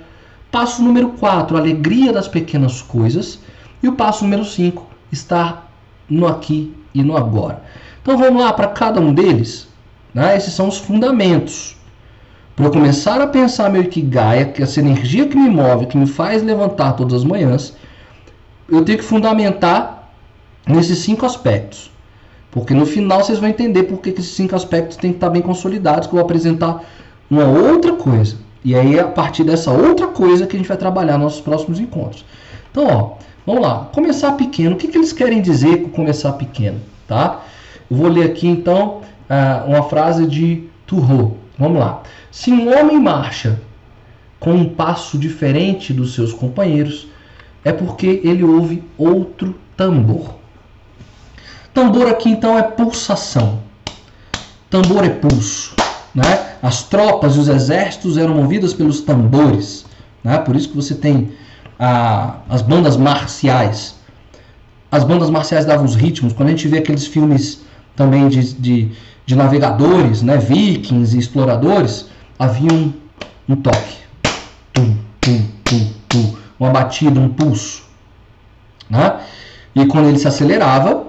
[0.55, 3.39] Passo número 4, alegria das pequenas coisas.
[3.83, 5.69] E o passo número 5, estar
[6.09, 7.61] no aqui e no agora.
[8.05, 9.67] Então vamos lá para cada um deles.
[10.13, 10.37] Né?
[10.37, 11.75] Esses são os fundamentos.
[12.55, 16.05] Para eu começar a pensar meu Ikigai, que essa energia que me move, que me
[16.05, 17.75] faz levantar todas as manhãs,
[18.69, 20.13] eu tenho que fundamentar
[20.67, 21.91] nesses cinco aspectos.
[22.51, 25.41] Porque no final vocês vão entender por que esses cinco aspectos têm que estar bem
[25.41, 26.83] consolidados, que eu vou apresentar
[27.27, 28.37] uma outra coisa.
[28.63, 31.79] E aí é a partir dessa outra coisa que a gente vai trabalhar nos próximos
[31.79, 32.23] encontros.
[32.69, 33.11] Então, ó,
[33.47, 33.89] vamos lá.
[33.91, 34.75] Começar pequeno.
[34.75, 36.79] O que, que eles querem dizer com começar pequeno?
[37.07, 37.41] Tá?
[37.89, 39.01] Eu vou ler aqui então
[39.67, 41.37] uma frase de Turro.
[41.57, 42.03] Vamos lá.
[42.31, 43.59] Se um homem marcha
[44.39, 47.07] com um passo diferente dos seus companheiros,
[47.63, 50.35] é porque ele ouve outro tambor.
[51.73, 53.59] Tambor aqui então é pulsação.
[54.69, 55.75] Tambor é pulso.
[56.13, 56.55] Né?
[56.61, 59.85] As tropas e os exércitos eram movidos pelos tambores.
[60.23, 60.37] Né?
[60.37, 61.31] Por isso que você tem
[61.79, 63.95] a, as bandas marciais.
[64.91, 66.31] As bandas marciais davam os ritmos.
[66.31, 67.64] Quando a gente vê aqueles filmes
[67.95, 68.91] também de, de,
[69.25, 70.37] de navegadores, né?
[70.37, 72.93] vikings e exploradores, havia um,
[73.47, 73.97] um toque.
[74.73, 77.83] Tum, tum, tum, tum, uma batida, um pulso.
[78.89, 79.19] Né?
[79.75, 81.05] E quando ele se acelerava,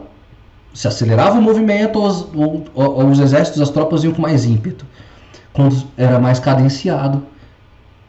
[0.72, 2.28] se acelerava o movimento, os,
[2.74, 4.84] os exércitos, as tropas iam com mais ímpeto.
[5.52, 7.24] Quando era mais cadenciado,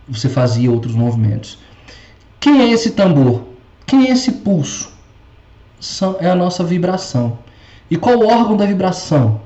[0.08, 1.58] você fazia outros movimentos.
[2.40, 3.44] Quem é esse tambor?
[3.86, 4.92] Quem é esse pulso?
[5.80, 7.38] São, é a nossa vibração.
[7.90, 9.42] E qual o órgão da vibração?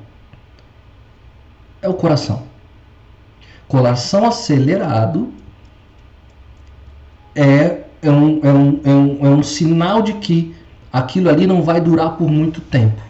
[1.82, 2.44] É o coração.
[3.68, 5.34] Coração acelerado
[7.36, 10.56] é, é, um, é, um, é, um, é um sinal de que
[10.92, 13.02] aquilo ali não vai durar por muito tempo.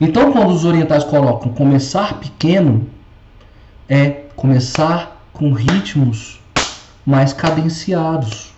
[0.00, 2.88] Então, quando os orientais colocam começar pequeno,
[3.88, 6.40] é começar com ritmos
[7.04, 8.52] mais cadenciados.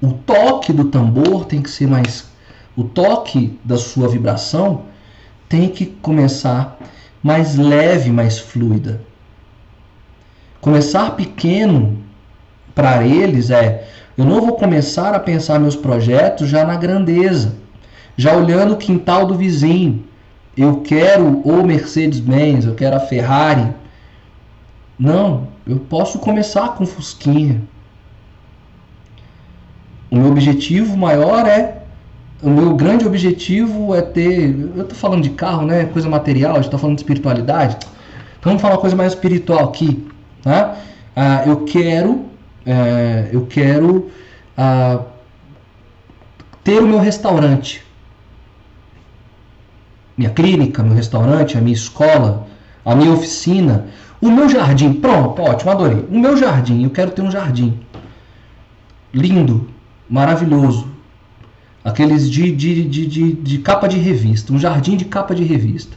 [0.00, 2.31] O toque do tambor tem que ser mais.
[2.76, 4.82] O toque da sua vibração
[5.48, 6.78] tem que começar
[7.22, 9.00] mais leve, mais fluida.
[10.60, 11.98] Começar pequeno
[12.74, 17.56] para eles é: eu não vou começar a pensar meus projetos já na grandeza,
[18.16, 20.04] já olhando o quintal do vizinho,
[20.56, 23.72] eu quero o Mercedes-Benz, eu quero a Ferrari.
[24.98, 27.62] Não, eu posso começar com Fusquinha.
[30.10, 31.81] O meu objetivo maior é.
[32.42, 34.54] O meu grande objetivo é ter.
[34.76, 35.84] Eu tô falando de carro, né?
[35.86, 37.76] Coisa material, a gente tá falando de espiritualidade.
[38.38, 40.06] Então vamos falar uma coisa mais espiritual aqui.
[40.42, 40.76] Tá?
[41.14, 42.26] Ah, eu quero.
[42.66, 44.10] É, eu quero
[44.56, 45.00] ah,
[46.62, 47.84] ter o meu restaurante
[50.16, 52.46] minha clínica, meu restaurante, a minha escola,
[52.84, 53.86] a minha oficina,
[54.20, 54.92] o meu jardim.
[54.92, 56.06] Pronto, ótimo, adorei.
[56.10, 57.80] O meu jardim, eu quero ter um jardim
[59.12, 59.68] lindo,
[60.08, 60.91] maravilhoso.
[61.84, 65.96] Aqueles de, de, de, de, de capa de revista, um jardim de capa de revista.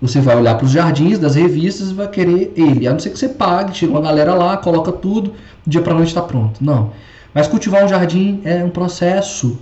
[0.00, 2.88] Você vai olhar para os jardins das revistas e vai querer ele.
[2.88, 6.08] A não ser que você pague, tira uma galera lá, coloca tudo, dia para noite
[6.08, 6.62] está pronto.
[6.64, 6.90] Não.
[7.32, 9.60] Mas cultivar um jardim é um processo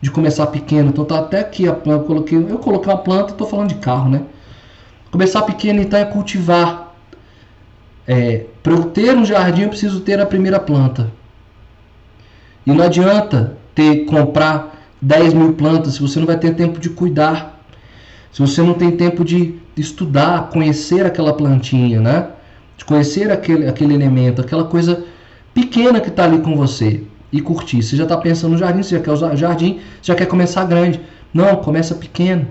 [0.00, 0.90] de começar pequeno.
[0.90, 4.22] Então tá até aqui, eu coloquei, eu coloquei uma planta, estou falando de carro, né?
[5.10, 6.94] Começar pequeno então é cultivar.
[8.06, 11.10] É, para eu ter um jardim eu preciso ter a primeira planta.
[12.64, 16.90] E não adianta ter comprar 10 mil plantas se você não vai ter tempo de
[16.90, 17.60] cuidar.
[18.30, 22.28] Se você não tem tempo de estudar, conhecer aquela plantinha, né?
[22.76, 25.04] De conhecer aquele, aquele elemento, aquela coisa
[25.52, 27.02] pequena que está ali com você
[27.32, 27.82] e curtir.
[27.82, 30.64] Você já está pensando no jardim, você já quer usar jardim, você já quer começar
[30.64, 31.00] grande.
[31.32, 32.46] Não, começa pequeno.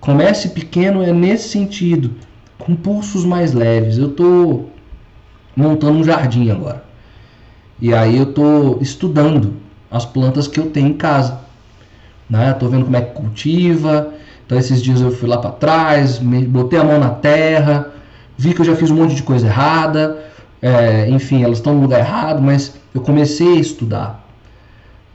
[0.00, 2.12] Comece pequeno é nesse sentido,
[2.58, 3.98] com pulsos mais leves.
[3.98, 4.70] Eu estou
[5.56, 6.87] montando um jardim agora.
[7.80, 9.54] E aí eu estou estudando
[9.90, 11.40] as plantas que eu tenho em casa.
[12.28, 12.50] Né?
[12.50, 14.12] Estou vendo como é que cultiva.
[14.44, 17.92] Então esses dias eu fui lá para trás, botei a mão na terra,
[18.36, 20.24] vi que eu já fiz um monte de coisa errada.
[20.60, 24.26] É, enfim, elas estão no lugar errado, mas eu comecei a estudar.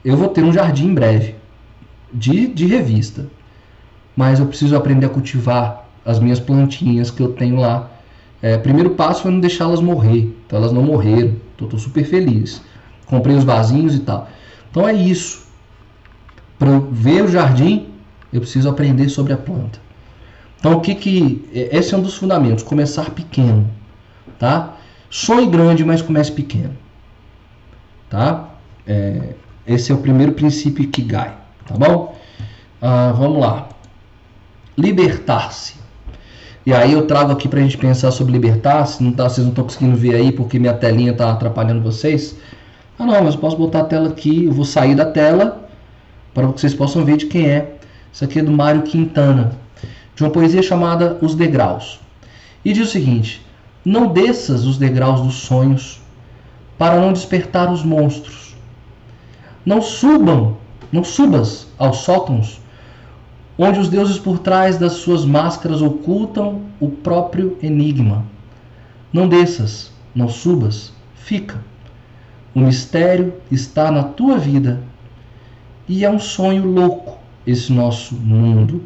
[0.04, 1.34] Eu vou ter um jardim em breve,
[2.12, 3.26] de, de revista.
[4.16, 7.90] Mas eu preciso aprender a cultivar as minhas plantinhas que eu tenho lá.
[8.40, 10.32] É, primeiro passo foi não deixá-las morrer.
[10.46, 11.34] Então elas não morreram.
[11.54, 12.62] Então, estou super feliz.
[13.06, 14.28] Comprei os vasinhos e tal.
[14.70, 15.44] Então é isso.
[16.58, 17.88] Para ver o jardim,
[18.32, 19.78] eu preciso aprender sobre a planta.
[20.58, 23.70] Então o que que esse é um dos fundamentos, começar pequeno,
[24.38, 24.76] tá?
[25.10, 26.74] Sonhe grande, mas comece pequeno,
[28.08, 28.48] tá?
[28.86, 29.34] É,
[29.66, 31.36] esse é o primeiro princípio Ikigai,
[31.66, 32.18] tá bom?
[32.80, 33.68] Ah, vamos lá.
[34.76, 35.74] Libertar-se.
[36.66, 39.02] E aí eu trago aqui para a gente pensar sobre libertar-se.
[39.02, 42.36] Não tá, vocês não estão conseguindo ver aí porque minha telinha está atrapalhando vocês.
[42.98, 44.46] Ah não, mas eu posso botar a tela aqui.
[44.46, 45.68] Eu vou sair da tela
[46.32, 47.76] para que vocês possam ver de quem é.
[48.10, 49.52] Isso aqui é do Mário Quintana,
[50.14, 52.00] de uma poesia chamada Os Degraus.
[52.64, 53.44] E diz o seguinte:
[53.84, 56.00] Não desças os degraus dos sonhos
[56.78, 58.56] para não despertar os monstros.
[59.66, 60.56] Não subam,
[60.90, 62.60] não subas aos sótãos
[63.58, 68.24] onde os deuses por trás das suas máscaras ocultam o próprio enigma.
[69.12, 71.62] Não desças, não subas, fica.
[72.54, 74.80] O mistério está na tua vida
[75.88, 78.82] e é um sonho louco esse nosso mundo.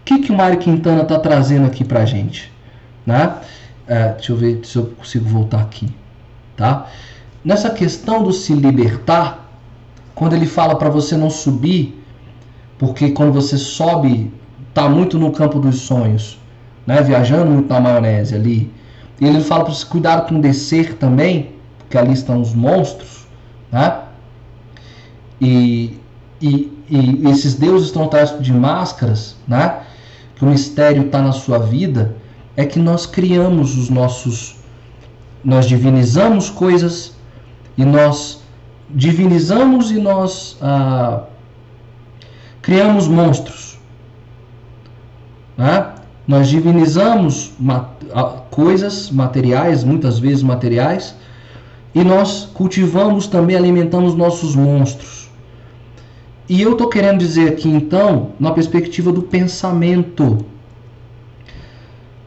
[0.00, 2.50] O que, que o Mário Quintana está trazendo aqui para a gente?
[3.06, 3.36] Né?
[3.86, 5.88] É, deixa eu ver se eu consigo voltar aqui.
[6.56, 6.86] Tá?
[7.44, 9.50] Nessa questão do se libertar,
[10.14, 11.99] quando ele fala para você não subir
[12.80, 14.32] porque quando você sobe,
[14.70, 16.40] está muito no campo dos sonhos,
[16.86, 17.02] né?
[17.02, 18.72] viajando muito na maionese ali.
[19.20, 23.26] E ele fala para você cuidar com descer também, porque ali estão os monstros,
[23.70, 23.98] né?
[25.38, 25.98] E,
[26.40, 29.80] e, e esses deuses estão atrás de máscaras, né?
[30.34, 32.16] Que o mistério está na sua vida,
[32.56, 34.56] é que nós criamos os nossos,
[35.44, 37.14] nós divinizamos coisas
[37.76, 38.40] e nós
[38.88, 41.24] divinizamos e nós ah,
[42.70, 43.76] criamos monstros.
[45.58, 45.92] Né?
[46.24, 47.50] Nós divinizamos
[48.48, 51.16] coisas materiais, muitas vezes materiais,
[51.92, 55.28] e nós cultivamos também, alimentamos nossos monstros.
[56.48, 60.38] E eu estou querendo dizer aqui então, na perspectiva do pensamento.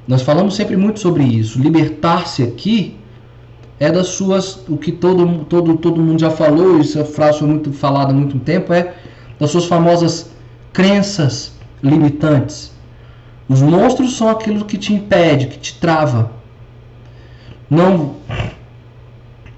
[0.05, 1.57] Nós falamos sempre muito sobre isso.
[1.57, 2.97] Libertar-se aqui
[3.79, 7.71] é das suas, o que todo, todo, todo mundo já falou, essa frase foi muito
[7.71, 8.93] falada há muito tempo, é
[9.39, 10.32] das suas famosas
[10.73, 12.73] crenças limitantes.
[13.47, 16.31] Os monstros são aquilo que te impede, que te trava.
[17.69, 18.15] Não,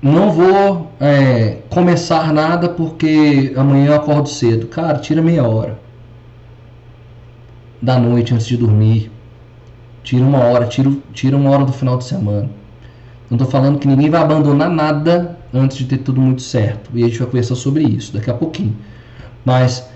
[0.01, 4.67] não vou é, começar nada porque amanhã eu acordo cedo.
[4.67, 5.79] Cara, tira meia hora
[7.81, 9.11] da noite antes de dormir.
[10.03, 12.49] Tira uma hora, tira, tira uma hora do final de semana.
[13.29, 16.91] Não estou falando que ninguém vai abandonar nada antes de ter tudo muito certo.
[16.93, 18.75] E a gente vai conversar sobre isso daqui a pouquinho.
[19.43, 19.87] Mas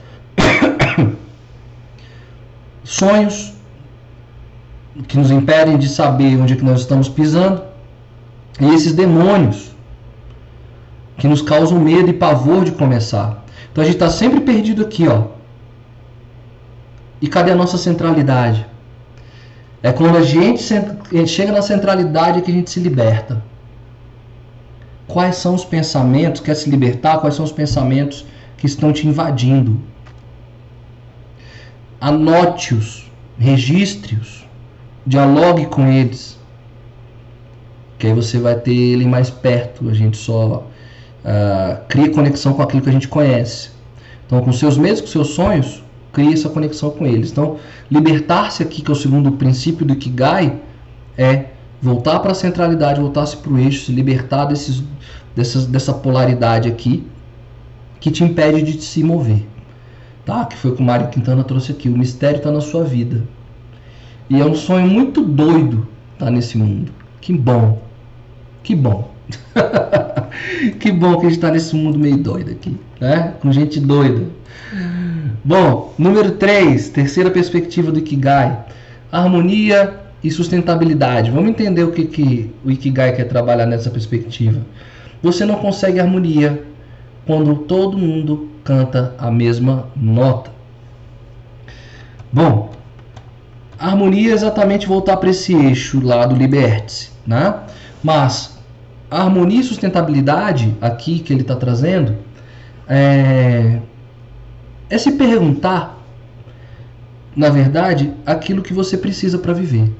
[2.84, 3.54] sonhos
[5.08, 7.62] que nos impedem de saber onde é que nós estamos pisando,
[8.60, 9.72] e esses demônios
[11.18, 13.44] que nos causam medo e pavor de começar.
[13.72, 15.26] Então a gente está sempre perdido aqui, ó.
[17.22, 18.66] E cadê a nossa centralidade?
[19.82, 20.64] É quando a gente
[21.28, 23.42] chega na centralidade que a gente se liberta.
[25.08, 27.20] Quais são os pensamentos, quer se libertar?
[27.20, 28.26] Quais são os pensamentos
[28.58, 29.80] que estão te invadindo?
[32.00, 34.46] Anote-os, registre-os,
[35.06, 36.38] dialogue com eles,
[37.98, 39.90] que aí você vai ter ele mais perto.
[39.90, 40.68] A gente só
[41.24, 43.72] uh, cria conexão com aquilo que a gente conhece.
[44.26, 45.84] Então, com seus medos, com seus sonhos,
[46.14, 47.32] cria essa conexão com eles.
[47.32, 47.58] Então,
[47.90, 50.60] libertar-se aqui, que é o segundo princípio do Ikigai,
[51.18, 51.46] é
[51.82, 54.84] voltar para a centralidade, voltar-se para o eixo, se libertar desses,
[55.36, 57.06] dessas, dessa polaridade aqui
[58.00, 59.46] que te impede de se mover
[60.30, 60.46] tá?
[60.46, 61.90] Que foi o que o Mário Quintana trouxe aqui.
[61.90, 63.24] O mistério está na sua vida.
[64.30, 66.92] E é um sonho muito doido estar nesse mundo.
[67.20, 67.82] Que bom.
[68.62, 69.12] Que bom.
[70.80, 73.34] que bom que a gente está nesse mundo meio doido aqui, né?
[73.42, 74.28] Com gente doida.
[75.44, 78.66] Bom, número 3, terceira perspectiva do Ikigai.
[79.12, 81.32] Harmonia e sustentabilidade.
[81.32, 84.62] Vamos entender o que, que o Ikigai quer trabalhar nessa perspectiva.
[85.24, 86.64] Você não consegue harmonia
[87.30, 90.50] quando todo mundo canta a mesma nota.
[92.34, 92.72] Bom,
[93.78, 97.54] harmonia é exatamente voltar para esse eixo lá do Liberty, né?
[98.02, 98.58] Mas
[99.12, 102.18] a harmonia e sustentabilidade aqui que ele está trazendo
[102.88, 103.78] é,
[104.90, 106.00] é se perguntar,
[107.36, 109.94] na verdade, aquilo que você precisa para viver.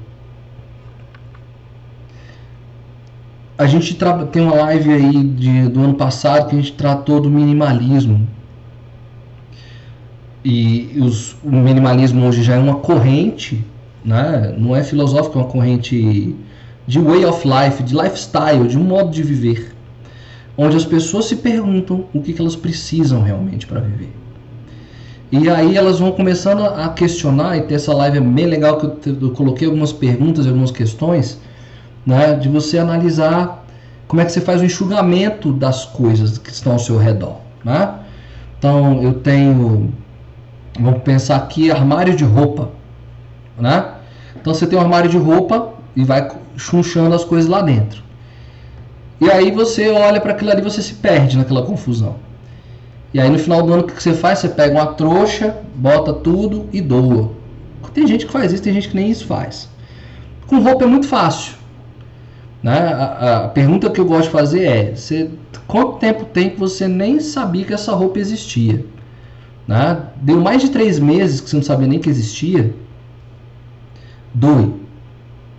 [3.60, 3.94] A gente
[4.32, 8.26] tem uma live aí de, do ano passado que a gente tratou do minimalismo.
[10.42, 13.62] E os, o minimalismo hoje já é uma corrente,
[14.02, 14.54] né?
[14.56, 16.34] não é filosófico, é uma corrente
[16.86, 19.74] de way of life, de lifestyle, de um modo de viver,
[20.56, 24.08] onde as pessoas se perguntam o que, que elas precisam realmente para viver.
[25.30, 28.86] E aí elas vão começando a questionar, e ter essa live é bem legal que
[29.06, 31.38] eu, eu coloquei algumas perguntas algumas questões,
[32.06, 33.64] né, de você analisar
[34.06, 37.36] como é que você faz o enxugamento das coisas que estão ao seu redor.
[37.64, 37.94] Né?
[38.58, 39.92] Então eu tenho,
[40.78, 42.70] vamos pensar aqui, armário de roupa.
[43.58, 43.86] Né?
[44.40, 48.02] Então você tem um armário de roupa e vai chunchando as coisas lá dentro.
[49.20, 52.16] E aí você olha para aquilo ali e você se perde naquela confusão.
[53.12, 54.38] E aí no final do ano o que você faz?
[54.38, 57.30] Você pega uma trouxa, bota tudo e doa.
[57.92, 59.68] Tem gente que faz isso, tem gente que nem isso faz.
[60.46, 61.59] Com roupa é muito fácil.
[62.62, 62.78] Né?
[62.78, 65.30] A, a pergunta que eu gosto de fazer é: você,
[65.66, 68.84] quanto tempo tem que você nem sabia que essa roupa existia?
[69.66, 70.02] Né?
[70.20, 72.74] Deu mais de três meses que você não sabia nem que existia?
[74.34, 74.80] Doe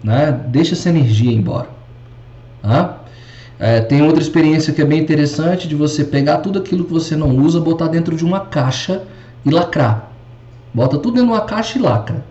[0.04, 0.32] né?
[0.48, 1.70] Deixa essa energia embora.
[2.62, 2.98] Tá?
[3.60, 7.16] É, tem outra experiência que é bem interessante de você pegar tudo aquilo que você
[7.16, 9.04] não usa, botar dentro de uma caixa
[9.46, 10.12] e lacrar.
[10.74, 12.26] Bota tudo dentro de uma caixa e lacra.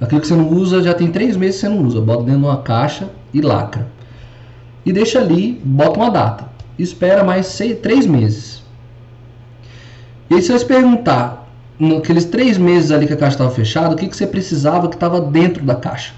[0.00, 2.40] Aquilo que você não usa já tem três meses que você não usa, bota dentro
[2.40, 3.86] de uma caixa e lacra.
[4.84, 6.48] E deixa ali, bota uma data.
[6.78, 8.62] Espera mais seis, três meses.
[10.28, 11.46] E aí você se perguntar,
[11.78, 14.94] naqueles três meses ali que a caixa estava fechada, o que, que você precisava que
[14.94, 16.14] estava dentro da caixa?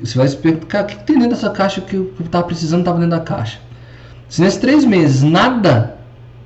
[0.00, 2.98] Você vai se perguntar, o que, tem dentro dessa caixa que eu estava precisando estava
[2.98, 3.58] dentro da caixa?
[4.28, 5.96] Se nesses três meses nada,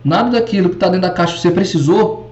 [0.05, 2.31] nada daquilo que está dentro da caixa você precisou,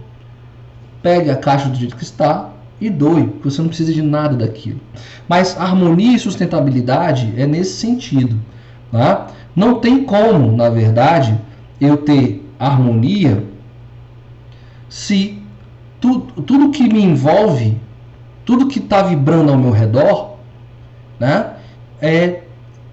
[1.02, 2.49] pegue a caixa do jeito que está
[2.81, 4.81] e doe, você não precisa de nada daquilo.
[5.28, 8.41] Mas harmonia e sustentabilidade é nesse sentido.
[8.91, 9.28] Tá?
[9.55, 11.39] Não tem como, na verdade,
[11.81, 13.45] eu ter harmonia
[14.89, 15.41] se
[16.01, 17.78] tudo, tudo que me envolve,
[18.45, 20.37] tudo que está vibrando ao meu redor,
[21.18, 21.53] né?
[22.01, 22.41] É,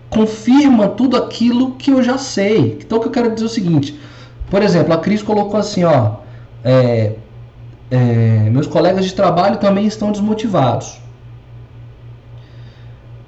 [0.09, 2.77] confirma tudo aquilo que eu já sei.
[2.79, 3.99] Então, o que eu quero dizer é o seguinte:
[4.49, 6.17] por exemplo, a Cris colocou assim, ó,
[6.63, 7.15] é,
[7.89, 10.99] é, meus colegas de trabalho também estão desmotivados.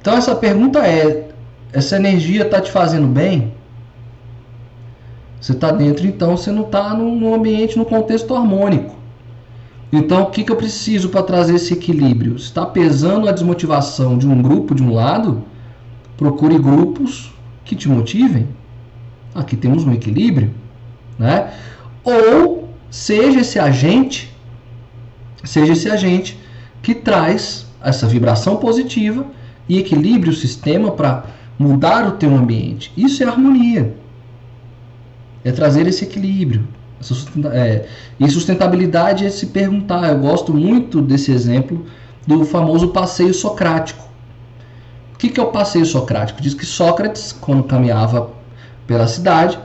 [0.02, 1.30] Então, essa pergunta é:
[1.72, 3.54] essa energia está te fazendo bem?
[5.40, 8.96] Você está dentro, então você não está num ambiente, num contexto harmônico.
[9.92, 12.36] Então, o que, que eu preciso para trazer esse equilíbrio?
[12.36, 15.44] Está pesando a desmotivação de um grupo de um lado?
[16.16, 17.34] Procure grupos
[17.66, 18.48] que te motivem.
[19.34, 20.52] Aqui temos um equilíbrio,
[21.18, 21.54] né?
[22.04, 24.29] Ou seja esse agente,
[25.44, 26.40] seja esse agente
[26.82, 29.26] que traz essa vibração positiva
[29.68, 31.26] e equilibre o sistema para
[31.58, 32.92] mudar o teu ambiente.
[32.98, 33.96] Isso é harmonia.
[35.44, 36.68] É trazer esse equilíbrio.
[37.54, 37.86] É,
[38.20, 40.10] e sustentabilidade é se perguntar.
[40.10, 41.86] Eu gosto muito desse exemplo
[42.28, 44.04] do famoso passeio socrático.
[45.14, 46.42] O que, que é o passeio socrático?
[46.42, 48.32] Diz que Sócrates, quando caminhava
[48.88, 49.60] pela cidade,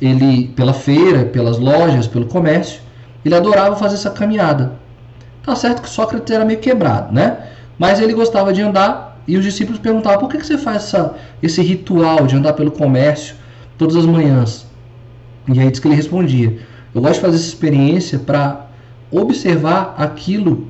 [0.00, 2.80] ele pela feira, pelas lojas, pelo comércio,
[3.24, 4.78] ele adorava fazer essa caminhada.
[5.46, 7.38] Tá certo que Sócrates era meio quebrado, né?
[7.78, 11.14] Mas ele gostava de andar e os discípulos perguntavam: por que, que você faz essa,
[11.40, 13.36] esse ritual de andar pelo comércio
[13.78, 14.66] todas as manhãs?
[15.46, 16.58] E aí diz que ele respondia:
[16.92, 18.66] eu gosto de fazer essa experiência para
[19.08, 20.66] observar aquilo,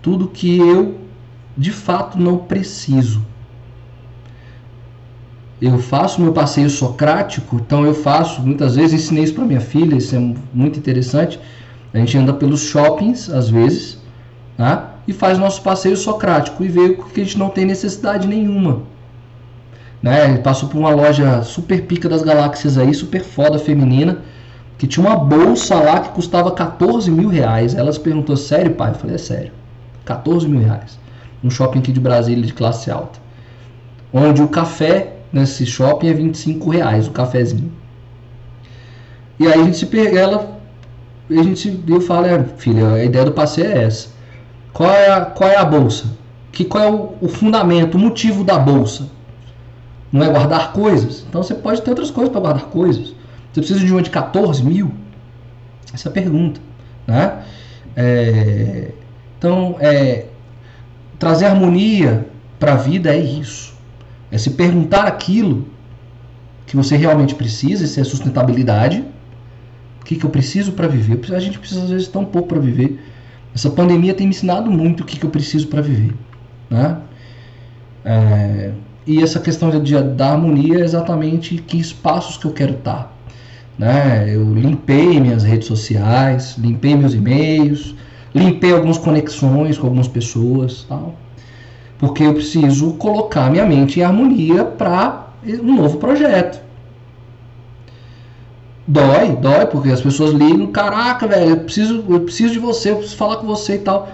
[0.00, 0.98] tudo que eu
[1.56, 3.26] de fato não preciso.
[5.60, 9.96] Eu faço meu passeio socrático, então eu faço, muitas vezes ensinei isso para minha filha,
[9.96, 11.40] isso é muito interessante.
[11.92, 13.98] A gente anda pelos shoppings, às vezes,
[14.56, 14.94] tá?
[15.06, 18.82] e faz nosso passeio socrático e vê que a gente não tem necessidade nenhuma.
[20.02, 20.36] Né?
[20.38, 24.18] Passou por uma loja super pica das galáxias aí, super foda feminina
[24.78, 27.74] que tinha uma bolsa lá que custava 14 mil reais.
[27.74, 28.90] Ela se perguntou, sério, pai?
[28.90, 29.52] Eu falei, é sério.
[30.04, 30.98] 14 mil reais.
[31.42, 33.18] Um shopping aqui de Brasília de classe alta.
[34.12, 37.72] Onde o café nesse shopping é 25 reais, o cafezinho.
[39.38, 40.57] E aí a gente se pega, ela,
[41.30, 44.08] a gente, eu falo, é, filha, a ideia do passeio é essa.
[44.72, 46.06] Qual é a, qual é a bolsa?
[46.52, 49.08] Que, qual é o, o fundamento, o motivo da bolsa?
[50.10, 51.24] Não é guardar coisas?
[51.28, 53.14] Então você pode ter outras coisas para guardar coisas.
[53.52, 54.92] Você precisa de uma de 14 mil?
[55.92, 56.60] Essa é a pergunta.
[57.06, 57.42] Né?
[57.96, 58.92] É,
[59.38, 60.26] então, é,
[61.18, 62.26] trazer harmonia
[62.58, 63.74] para a vida é isso.
[64.30, 65.66] É se perguntar aquilo
[66.66, 69.04] que você realmente precisa, isso é sustentabilidade.
[70.08, 71.20] Que, que eu preciso para viver?
[71.34, 72.98] A gente precisa, às vezes, tão pouco para viver.
[73.54, 76.14] Essa pandemia tem me ensinado muito o que, que eu preciso para viver.
[76.70, 76.96] Né?
[78.02, 78.70] É,
[79.06, 83.14] e essa questão de, de, da harmonia é exatamente que espaços que eu quero estar.
[83.78, 84.34] Né?
[84.34, 87.94] Eu limpei minhas redes sociais, limpei meus e-mails,
[88.34, 91.16] limpei algumas conexões com algumas pessoas, tal,
[91.98, 96.66] porque eu preciso colocar minha mente em harmonia para um novo projeto.
[98.90, 102.96] Dói, dói, porque as pessoas ligam, caraca, velho, eu preciso, eu preciso de você, eu
[102.96, 104.08] preciso falar com você e tal.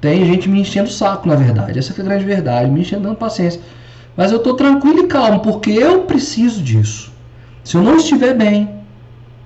[0.00, 1.76] Tem gente me enchendo o saco, na verdade.
[1.76, 3.60] Essa é a grande verdade, me enchendo dando paciência.
[4.16, 7.12] Mas eu estou tranquilo e calmo, porque eu preciso disso.
[7.64, 8.70] Se eu não estiver bem,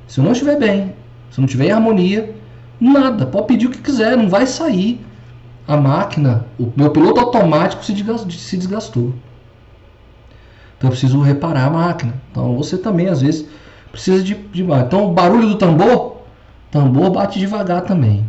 [0.06, 0.94] se eu não estiver bem,
[1.30, 2.34] se eu não estiver em harmonia,
[2.78, 5.00] nada, pode pedir o que quiser, não vai sair.
[5.66, 9.14] A máquina, o meu piloto automático se desgastou.
[10.76, 12.12] Então eu preciso reparar a máquina.
[12.30, 13.46] Então você também, às vezes,
[13.90, 14.62] precisa de, de.
[14.62, 16.22] Então o barulho do tambor,
[16.70, 18.24] tambor bate devagar também.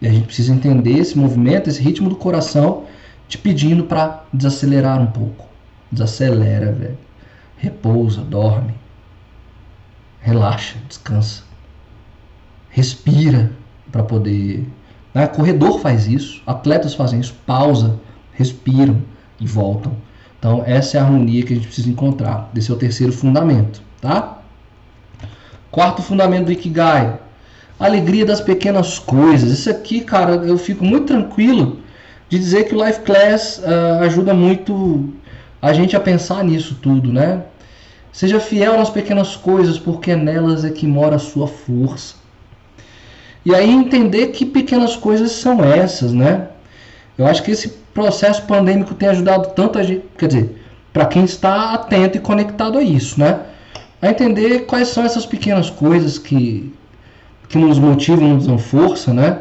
[0.00, 2.84] E a gente precisa entender esse movimento, esse ritmo do coração
[3.28, 5.46] te pedindo para desacelerar um pouco.
[5.90, 6.98] Desacelera, velho.
[7.56, 8.74] Repousa, dorme.
[10.20, 11.44] Relaxa, descansa.
[12.68, 13.50] Respira
[13.90, 14.66] para poder.
[15.14, 15.26] Né?
[15.26, 17.34] Corredor faz isso, atletas fazem isso.
[17.46, 17.98] Pausa,
[18.32, 19.02] respiram
[19.40, 19.96] e voltam.
[20.38, 22.50] Então, essa é a harmonia que a gente precisa encontrar.
[22.54, 24.38] Esse é o terceiro fundamento, tá?
[25.70, 27.18] Quarto fundamento do Ikigai.
[27.78, 29.50] Alegria das pequenas coisas.
[29.50, 31.80] Isso aqui, cara, eu fico muito tranquilo
[32.28, 35.12] de dizer que o Life Class uh, ajuda muito
[35.60, 37.42] a gente a pensar nisso tudo, né?
[38.12, 42.14] Seja fiel nas pequenas coisas, porque nelas é que mora a sua força.
[43.44, 46.48] E aí entender que pequenas coisas são essas, né?
[47.18, 51.24] Eu acho que esse processo pandêmico tem ajudado tanto a gente, quer dizer, para quem
[51.24, 53.40] está atento e conectado a isso, né?
[54.00, 56.72] A entender quais são essas pequenas coisas que,
[57.48, 59.40] que nos motivam, nos dão força, né?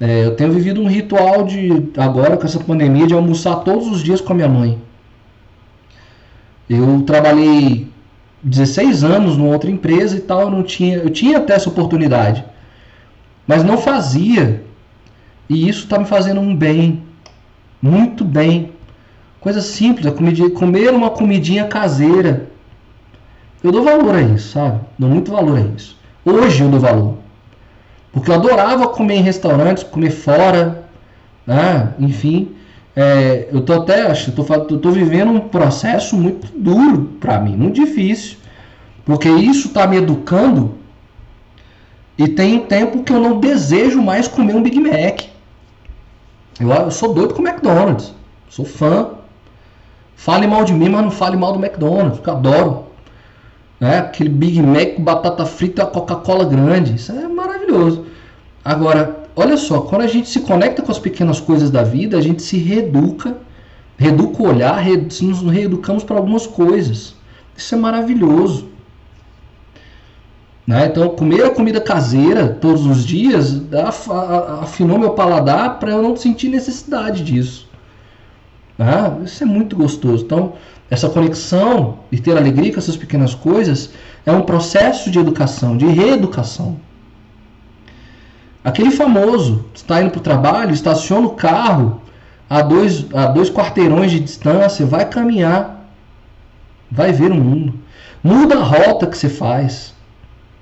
[0.00, 4.02] É, eu tenho vivido um ritual de, agora com essa pandemia, de almoçar todos os
[4.02, 4.78] dias com a minha mãe.
[6.68, 7.88] Eu trabalhei
[8.42, 12.44] 16 anos numa outra empresa e tal, eu não tinha, eu tinha até essa oportunidade,
[13.46, 14.62] mas não fazia.
[15.48, 17.02] E isso está me fazendo um bem,
[17.80, 18.70] muito bem.
[19.40, 20.12] Coisa simples,
[20.54, 22.50] comer uma comidinha caseira.
[23.62, 24.80] Eu dou valor a isso, sabe?
[24.98, 25.96] Dou muito valor a isso.
[26.24, 27.14] Hoje eu dou valor.
[28.12, 30.84] Porque eu adorava comer em restaurantes, comer fora,
[31.46, 31.94] né?
[31.98, 32.54] enfim.
[32.94, 37.76] É, eu tô até, acho, tô, tô vivendo um processo muito duro para mim, muito
[37.76, 38.38] difícil.
[39.04, 40.74] Porque isso está me educando
[42.18, 45.22] e tem um tempo que eu não desejo mais comer um Big Mac.
[46.58, 48.12] Eu, eu sou doido com McDonald's.
[48.48, 49.10] Sou fã.
[50.16, 52.87] Fale mal de mim, mas não fale mal do McDonald's, que eu adoro.
[53.80, 53.98] Né?
[53.98, 56.96] Aquele Big Mac com batata frita e a Coca-Cola grande.
[56.96, 58.06] Isso é maravilhoso.
[58.64, 62.20] Agora, olha só, quando a gente se conecta com as pequenas coisas da vida, a
[62.20, 63.36] gente se reeduca,
[63.96, 67.14] reeduca o olhar, re, nos reeducamos para algumas coisas.
[67.56, 68.68] Isso é maravilhoso.
[70.66, 70.86] Né?
[70.86, 73.62] Então, comer a comida caseira todos os dias
[74.60, 77.67] afinou meu paladar para eu não sentir necessidade disso.
[78.78, 79.18] Né?
[79.24, 80.24] Isso é muito gostoso.
[80.24, 80.54] Então,
[80.88, 83.90] essa conexão e ter alegria com essas pequenas coisas
[84.24, 86.78] é um processo de educação, de reeducação.
[88.64, 92.00] Aquele famoso está indo para o trabalho, estaciona o carro
[92.48, 95.86] a dois, a dois quarteirões de distância, vai caminhar,
[96.90, 97.74] vai ver o mundo.
[98.22, 99.94] Muda a rota que você faz,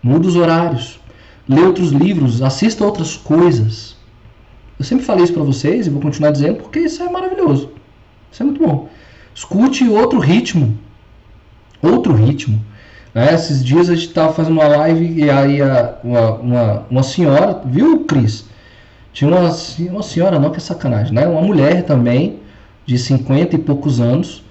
[0.03, 1.01] muda os horários,
[1.49, 3.97] lê outros livros, assista outras coisas.
[4.79, 7.71] Eu sempre falei isso para vocês e vou continuar dizendo porque isso é maravilhoso.
[8.31, 8.89] Isso é muito bom.
[9.35, 10.77] Escute outro ritmo.
[11.83, 12.63] Outro ritmo.
[13.15, 13.33] Né?
[13.35, 17.61] Esses dias a gente estava fazendo uma live e aí a, uma, uma, uma senhora,
[17.65, 18.45] viu, Cris?
[19.13, 19.51] Tinha uma,
[19.91, 21.27] uma senhora, não que é sacanagem, né?
[21.27, 22.41] Uma mulher também,
[22.85, 24.45] de 50 e poucos anos,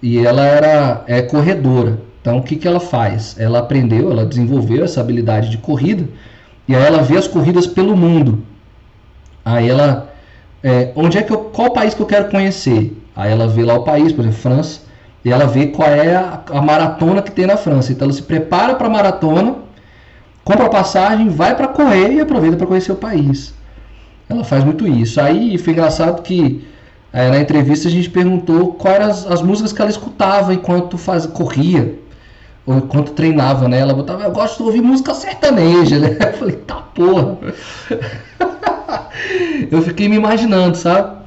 [0.00, 1.98] e ela era é, corredora.
[2.20, 3.36] Então o que, que ela faz?
[3.38, 6.08] Ela aprendeu, ela desenvolveu essa habilidade de corrida,
[6.68, 8.44] e aí ela vê as corridas pelo mundo.
[9.44, 10.14] Aí ela
[10.62, 12.96] é, onde é que eu, qual país que eu quero conhecer?
[13.16, 14.80] Aí ela vê lá o país, por exemplo, França,
[15.24, 17.92] e ela vê qual é a, a maratona que tem na França.
[17.92, 19.56] Então ela se prepara para a maratona,
[20.44, 23.54] compra a passagem, vai para correr e aproveita para conhecer o país.
[24.28, 25.20] Ela faz muito isso.
[25.20, 26.66] Aí foi engraçado que
[27.12, 30.98] é, na entrevista a gente perguntou quais eram as, as, músicas que ela escutava enquanto
[30.98, 31.98] faz, corria,
[32.66, 33.78] ou enquanto treinava, né?
[33.78, 36.16] Ela botava, eu gosto de ouvir música sertaneja, né?
[36.20, 37.38] Eu falei, tá porra.
[39.70, 41.23] eu fiquei me imaginando, sabe?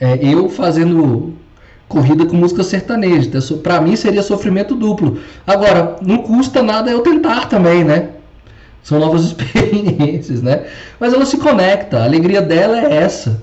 [0.00, 1.34] É, eu fazendo
[1.88, 3.28] corrida com música sertaneja.
[3.28, 5.18] Então, para mim seria sofrimento duplo.
[5.46, 8.10] Agora, não custa nada eu tentar também, né?
[8.82, 10.66] São novas experiências, né?
[10.98, 13.42] Mas ela se conecta, a alegria dela é essa.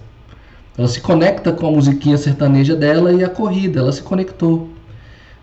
[0.78, 4.70] Ela se conecta com a musiquinha sertaneja dela e a corrida, ela se conectou.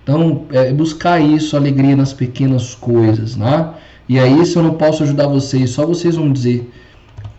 [0.02, 3.70] Então, é buscar isso, alegria nas pequenas coisas, né?
[4.08, 6.68] E aí, se eu não posso ajudar vocês, só vocês vão dizer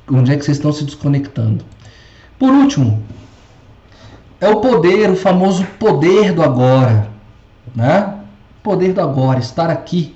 [0.09, 1.65] onde é que vocês estão se desconectando.
[2.39, 3.03] Por último,
[4.41, 7.07] é o poder, o famoso poder do agora,
[7.75, 8.15] né?
[8.63, 10.15] Poder do agora, estar aqui.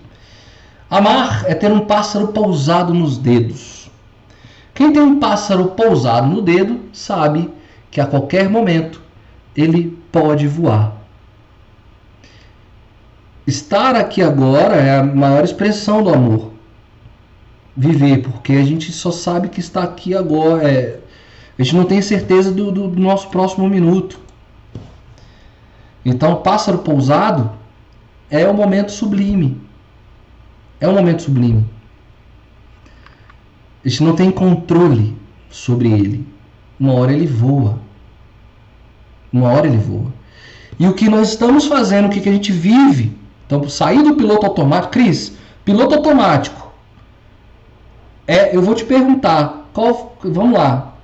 [0.90, 3.90] Amar é ter um pássaro pousado nos dedos.
[4.74, 7.54] Quem tem um pássaro pousado no dedo sabe
[7.92, 9.00] que a qualquer momento
[9.56, 10.94] ele pode voar.
[13.46, 16.52] Estar aqui agora é a maior expressão do amor.
[17.78, 20.70] Viver, porque a gente só sabe que está aqui agora.
[20.70, 21.00] É,
[21.58, 24.20] a gente não tem certeza do, do, do nosso próximo minuto.
[26.04, 27.52] Então, pássaro pousado
[28.30, 29.62] é o momento sublime.
[30.80, 31.66] É um momento sublime.
[33.84, 35.18] A gente não tem controle
[35.50, 36.28] sobre ele.
[36.80, 37.80] Uma hora ele voa.
[39.32, 40.14] Uma hora ele voa.
[40.78, 43.18] E o que nós estamos fazendo, o que, que a gente vive?
[43.46, 44.92] Então, sair do piloto automático.
[44.92, 46.72] Cris, piloto automático.
[48.28, 49.70] É, eu vou te perguntar.
[49.72, 50.95] Qual, vamos lá.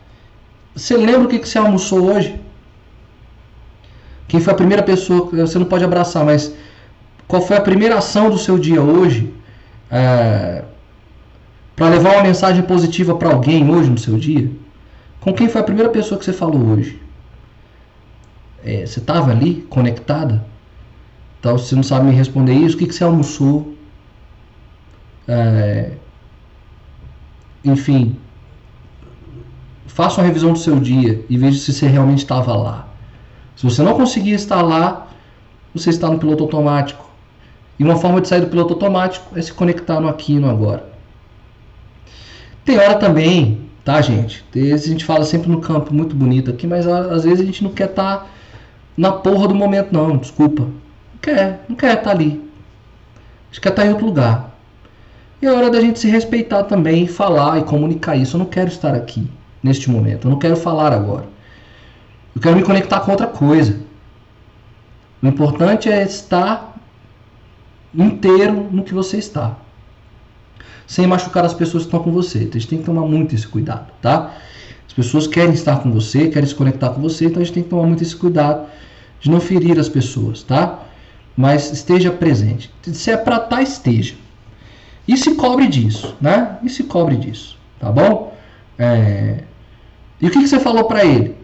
[0.75, 2.39] Você lembra o que, que você almoçou hoje?
[4.27, 5.29] Quem foi a primeira pessoa?
[5.31, 6.53] Você não pode abraçar, mas
[7.27, 9.33] qual foi a primeira ação do seu dia hoje?
[9.89, 10.63] É,
[11.75, 14.49] para levar uma mensagem positiva para alguém hoje no seu dia?
[15.19, 17.01] Com quem foi a primeira pessoa que você falou hoje?
[18.63, 20.45] É, você estava ali conectada?
[21.39, 23.75] Então, se você não sabe me responder isso, o que, que você almoçou?
[25.27, 25.91] É,
[27.65, 28.17] enfim,
[30.01, 32.87] faça uma revisão do seu dia e veja se você realmente estava lá.
[33.55, 35.07] Se você não conseguir estar lá,
[35.75, 37.05] você está no piloto automático.
[37.77, 40.49] E uma forma de sair do piloto automático é se conectar no aqui e no
[40.49, 40.91] agora.
[42.65, 44.43] Tem hora também, tá, gente?
[44.51, 47.63] Vezes a gente fala sempre no campo muito bonito aqui, mas às vezes a gente
[47.63, 48.25] não quer estar tá
[48.97, 50.17] na porra do momento, não.
[50.17, 50.63] Desculpa.
[50.63, 52.41] Não quer, não quer estar tá ali.
[53.51, 54.57] A gente quer estar tá em outro lugar.
[55.39, 58.35] E é hora da gente se respeitar também, falar e comunicar isso.
[58.35, 59.29] Eu não quero estar aqui
[59.63, 60.27] neste momento.
[60.27, 61.25] Eu não quero falar agora.
[62.35, 63.79] Eu quero me conectar com outra coisa.
[65.21, 66.75] O importante é estar
[67.93, 69.57] inteiro no que você está
[70.91, 72.39] sem machucar as pessoas que estão com você.
[72.39, 74.33] Então a gente tem que tomar muito esse cuidado, tá?
[74.85, 77.63] As pessoas querem estar com você, querem se conectar com você, então a gente tem
[77.63, 78.67] que tomar muito esse cuidado
[79.21, 80.81] de não ferir as pessoas, tá?
[81.37, 82.69] Mas esteja presente.
[82.83, 84.15] Se é para estar, tá, esteja.
[85.07, 86.57] E se cobre disso, né?
[86.61, 88.35] E se cobre disso, tá bom?
[88.77, 89.45] É...
[90.21, 91.35] E o que, que você falou para ele?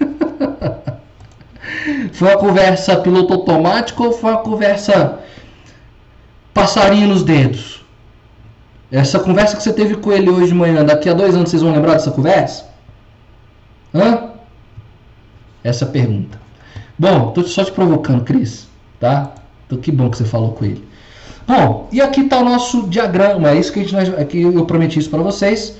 [2.12, 5.18] foi uma conversa piloto automático ou foi uma conversa
[6.54, 7.82] passarinho nos dedos?
[8.90, 11.62] Essa conversa que você teve com ele hoje de manhã, daqui a dois anos vocês
[11.62, 12.66] vão lembrar dessa conversa?
[13.94, 14.30] Hã?
[15.64, 16.40] Essa pergunta.
[16.98, 18.68] Bom, tô só te provocando, Cris,
[19.00, 19.32] tá?
[19.66, 20.86] Então que bom que você falou com ele.
[21.46, 23.50] Bom, e aqui está o nosso diagrama.
[23.50, 25.76] É isso que, a gente, é eu prometi isso para vocês.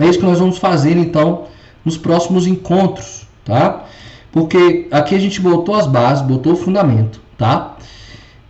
[0.00, 1.44] É isso que nós vamos fazer então
[1.84, 3.84] nos próximos encontros, tá?
[4.32, 7.76] Porque aqui a gente botou as bases, botou o fundamento, tá?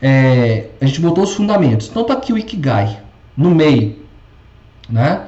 [0.00, 1.88] É, a gente botou os fundamentos.
[1.88, 3.00] Então tá aqui o Ikigai
[3.36, 3.96] no meio,
[4.88, 5.22] né?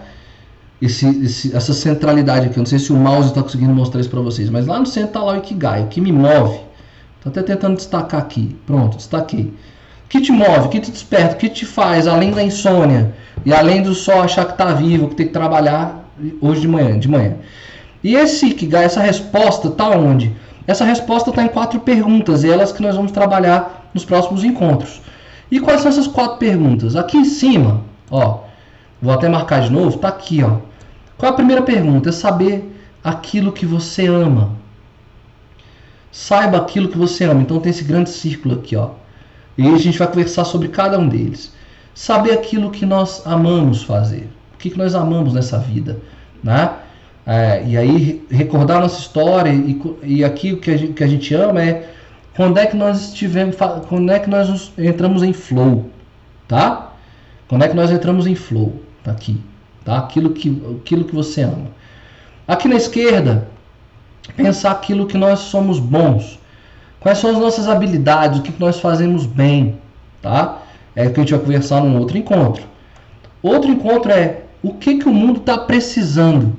[0.81, 4.11] Esse, esse, essa centralidade aqui, eu não sei se o mouse está conseguindo mostrar isso
[4.11, 6.61] para vocês, mas lá no centro está lá o Ikigai, o que me move.
[7.17, 8.57] Estou até tentando destacar aqui.
[8.67, 9.55] Pronto, destaquei.
[10.05, 13.15] O que te move, o que te desperta, o que te faz, além da insônia
[13.47, 16.02] e além do só achar que está vivo, que tem que trabalhar
[16.41, 17.37] hoje de manhã, de manhã.
[18.03, 20.35] E esse Ikigai, essa resposta está onde?
[20.67, 25.01] Essa resposta está em quatro perguntas, e elas que nós vamos trabalhar nos próximos encontros.
[25.51, 26.97] E quais são essas quatro perguntas?
[26.97, 27.83] Aqui em cima,
[28.13, 28.41] Ó,
[29.01, 30.59] vou até marcar de novo, tá aqui, ó.
[31.17, 32.11] Qual é a primeira pergunta?
[32.11, 32.71] É saber
[33.03, 34.55] aquilo que você ama.
[36.11, 37.41] Saiba aquilo que você ama.
[37.41, 38.91] Então tem esse grande círculo aqui, ó.
[39.57, 41.55] E a gente vai conversar sobre cada um deles.
[41.95, 44.29] Saber aquilo que nós amamos fazer.
[44.63, 45.99] Que, que nós amamos nessa vida,
[46.43, 46.71] né?
[47.27, 51.07] É, e aí recordar nossa história e, e aqui o que a, gente, que a
[51.07, 51.91] gente ama é
[52.37, 53.57] quando é que nós estivemos,
[53.89, 55.91] quando é que nós entramos em flow,
[56.47, 56.93] tá?
[57.49, 59.41] Quando é que nós entramos em flow, aqui,
[59.85, 59.99] tá?
[59.99, 61.67] Aquilo que, aquilo que você ama.
[62.47, 63.49] Aqui na esquerda,
[64.37, 66.39] pensar aquilo que nós somos bons.
[67.01, 69.77] Quais são as nossas habilidades, o que nós fazemos bem,
[70.23, 70.63] tá?
[70.95, 72.63] É o que a gente vai conversar num outro encontro.
[73.43, 76.57] Outro encontro é o que, que o mundo está precisando.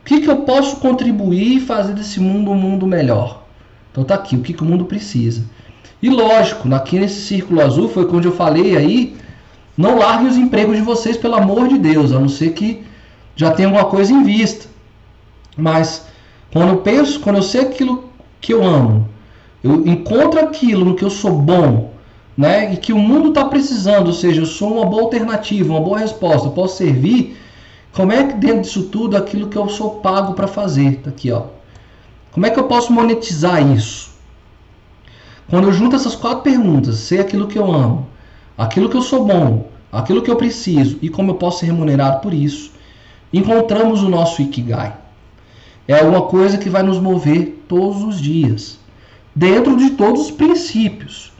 [0.00, 3.44] O que, que eu posso contribuir e fazer desse mundo um mundo melhor?
[3.90, 5.44] Então tá aqui, o que, que o mundo precisa.
[6.02, 9.16] E lógico, aqui nesse círculo azul foi onde eu falei aí,
[9.76, 12.84] não larguem os empregos de vocês, pelo amor de Deus, a não ser que
[13.34, 14.66] já tenha alguma coisa em vista.
[15.56, 16.06] Mas
[16.52, 19.08] quando eu penso, quando eu sei aquilo que eu amo,
[19.62, 21.95] eu encontro aquilo no que eu sou bom,
[22.36, 22.74] né?
[22.74, 25.98] E que o mundo está precisando, ou seja, eu sou uma boa alternativa, uma boa
[25.98, 27.36] resposta, posso servir.
[27.92, 30.96] Como é que dentro disso tudo aquilo que eu sou pago para fazer?
[30.96, 31.44] Tá aqui, ó.
[32.30, 34.10] Como é que eu posso monetizar isso?
[35.48, 38.06] Quando eu junto essas quatro perguntas, sei aquilo que eu amo,
[38.58, 42.20] aquilo que eu sou bom, aquilo que eu preciso e como eu posso ser remunerado
[42.20, 42.72] por isso,
[43.32, 44.94] encontramos o nosso Ikigai.
[45.88, 48.78] É alguma coisa que vai nos mover todos os dias,
[49.34, 51.32] dentro de todos os princípios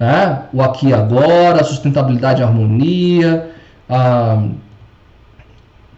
[0.00, 0.44] né?
[0.50, 3.50] o aqui e agora, a sustentabilidade e harmonia,
[3.86, 4.42] a...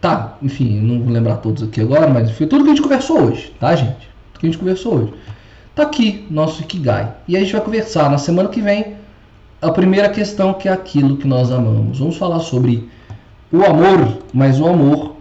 [0.01, 3.23] tá, enfim, não vou lembrar todos aqui agora, mas foi tudo que a gente conversou
[3.23, 4.11] hoje, tá, gente?
[4.33, 5.15] Tudo que a gente conversou hoje.
[5.75, 7.15] Tá aqui, nosso Ikigai.
[7.29, 8.97] E a gente vai conversar na semana que vem
[9.63, 11.99] a primeira questão que é aquilo que nós amamos.
[12.01, 12.91] Vamos falar sobre
[13.51, 15.17] o amor, mas o amor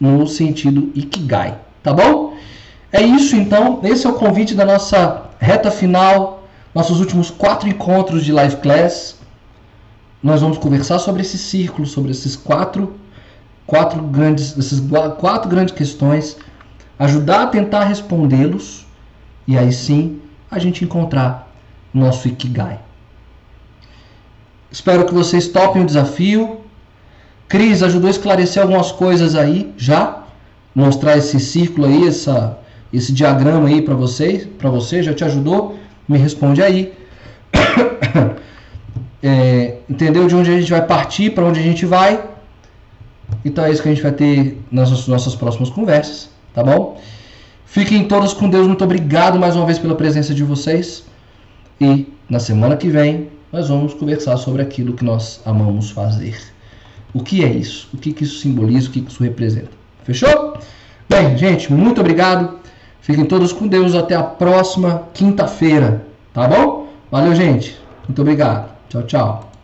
[0.00, 2.34] no sentido Ikigai, tá bom?
[2.90, 6.35] É isso então, esse é o convite da nossa reta final
[6.76, 9.16] nossos últimos quatro encontros de live class,
[10.22, 12.96] nós vamos conversar sobre esse círculo, sobre esses quatro,
[13.66, 14.82] quatro grandes, essas
[15.18, 16.36] quatro grandes questões,
[16.98, 18.84] ajudar a tentar respondê-los
[19.48, 20.20] e aí sim
[20.50, 21.50] a gente encontrar
[21.94, 22.78] nosso ikigai.
[24.70, 26.60] Espero que vocês topem o desafio.
[27.48, 30.24] Cris ajudou a esclarecer algumas coisas aí já,
[30.74, 32.58] mostrar esse círculo aí, essa,
[32.92, 35.75] esse diagrama aí para vocês, para você já te ajudou
[36.08, 36.92] me responde aí.
[39.22, 42.22] É, entendeu de onde a gente vai partir, para onde a gente vai.
[43.44, 47.00] Então é isso que a gente vai ter nas nossas próximas conversas, tá bom?
[47.64, 51.04] Fiquem todos com Deus, muito obrigado mais uma vez pela presença de vocês.
[51.80, 56.36] E na semana que vem nós vamos conversar sobre aquilo que nós amamos fazer.
[57.12, 57.88] O que é isso?
[57.92, 58.88] O que, que isso simboliza?
[58.88, 59.70] O que, que isso representa?
[60.04, 60.56] Fechou?
[61.08, 62.58] Bem, gente, muito obrigado.
[63.00, 63.94] Fiquem todos com Deus.
[63.94, 66.04] Até a próxima quinta-feira.
[66.32, 66.88] Tá bom?
[67.10, 67.76] Valeu, gente.
[68.06, 68.68] Muito obrigado.
[68.88, 69.55] Tchau, tchau.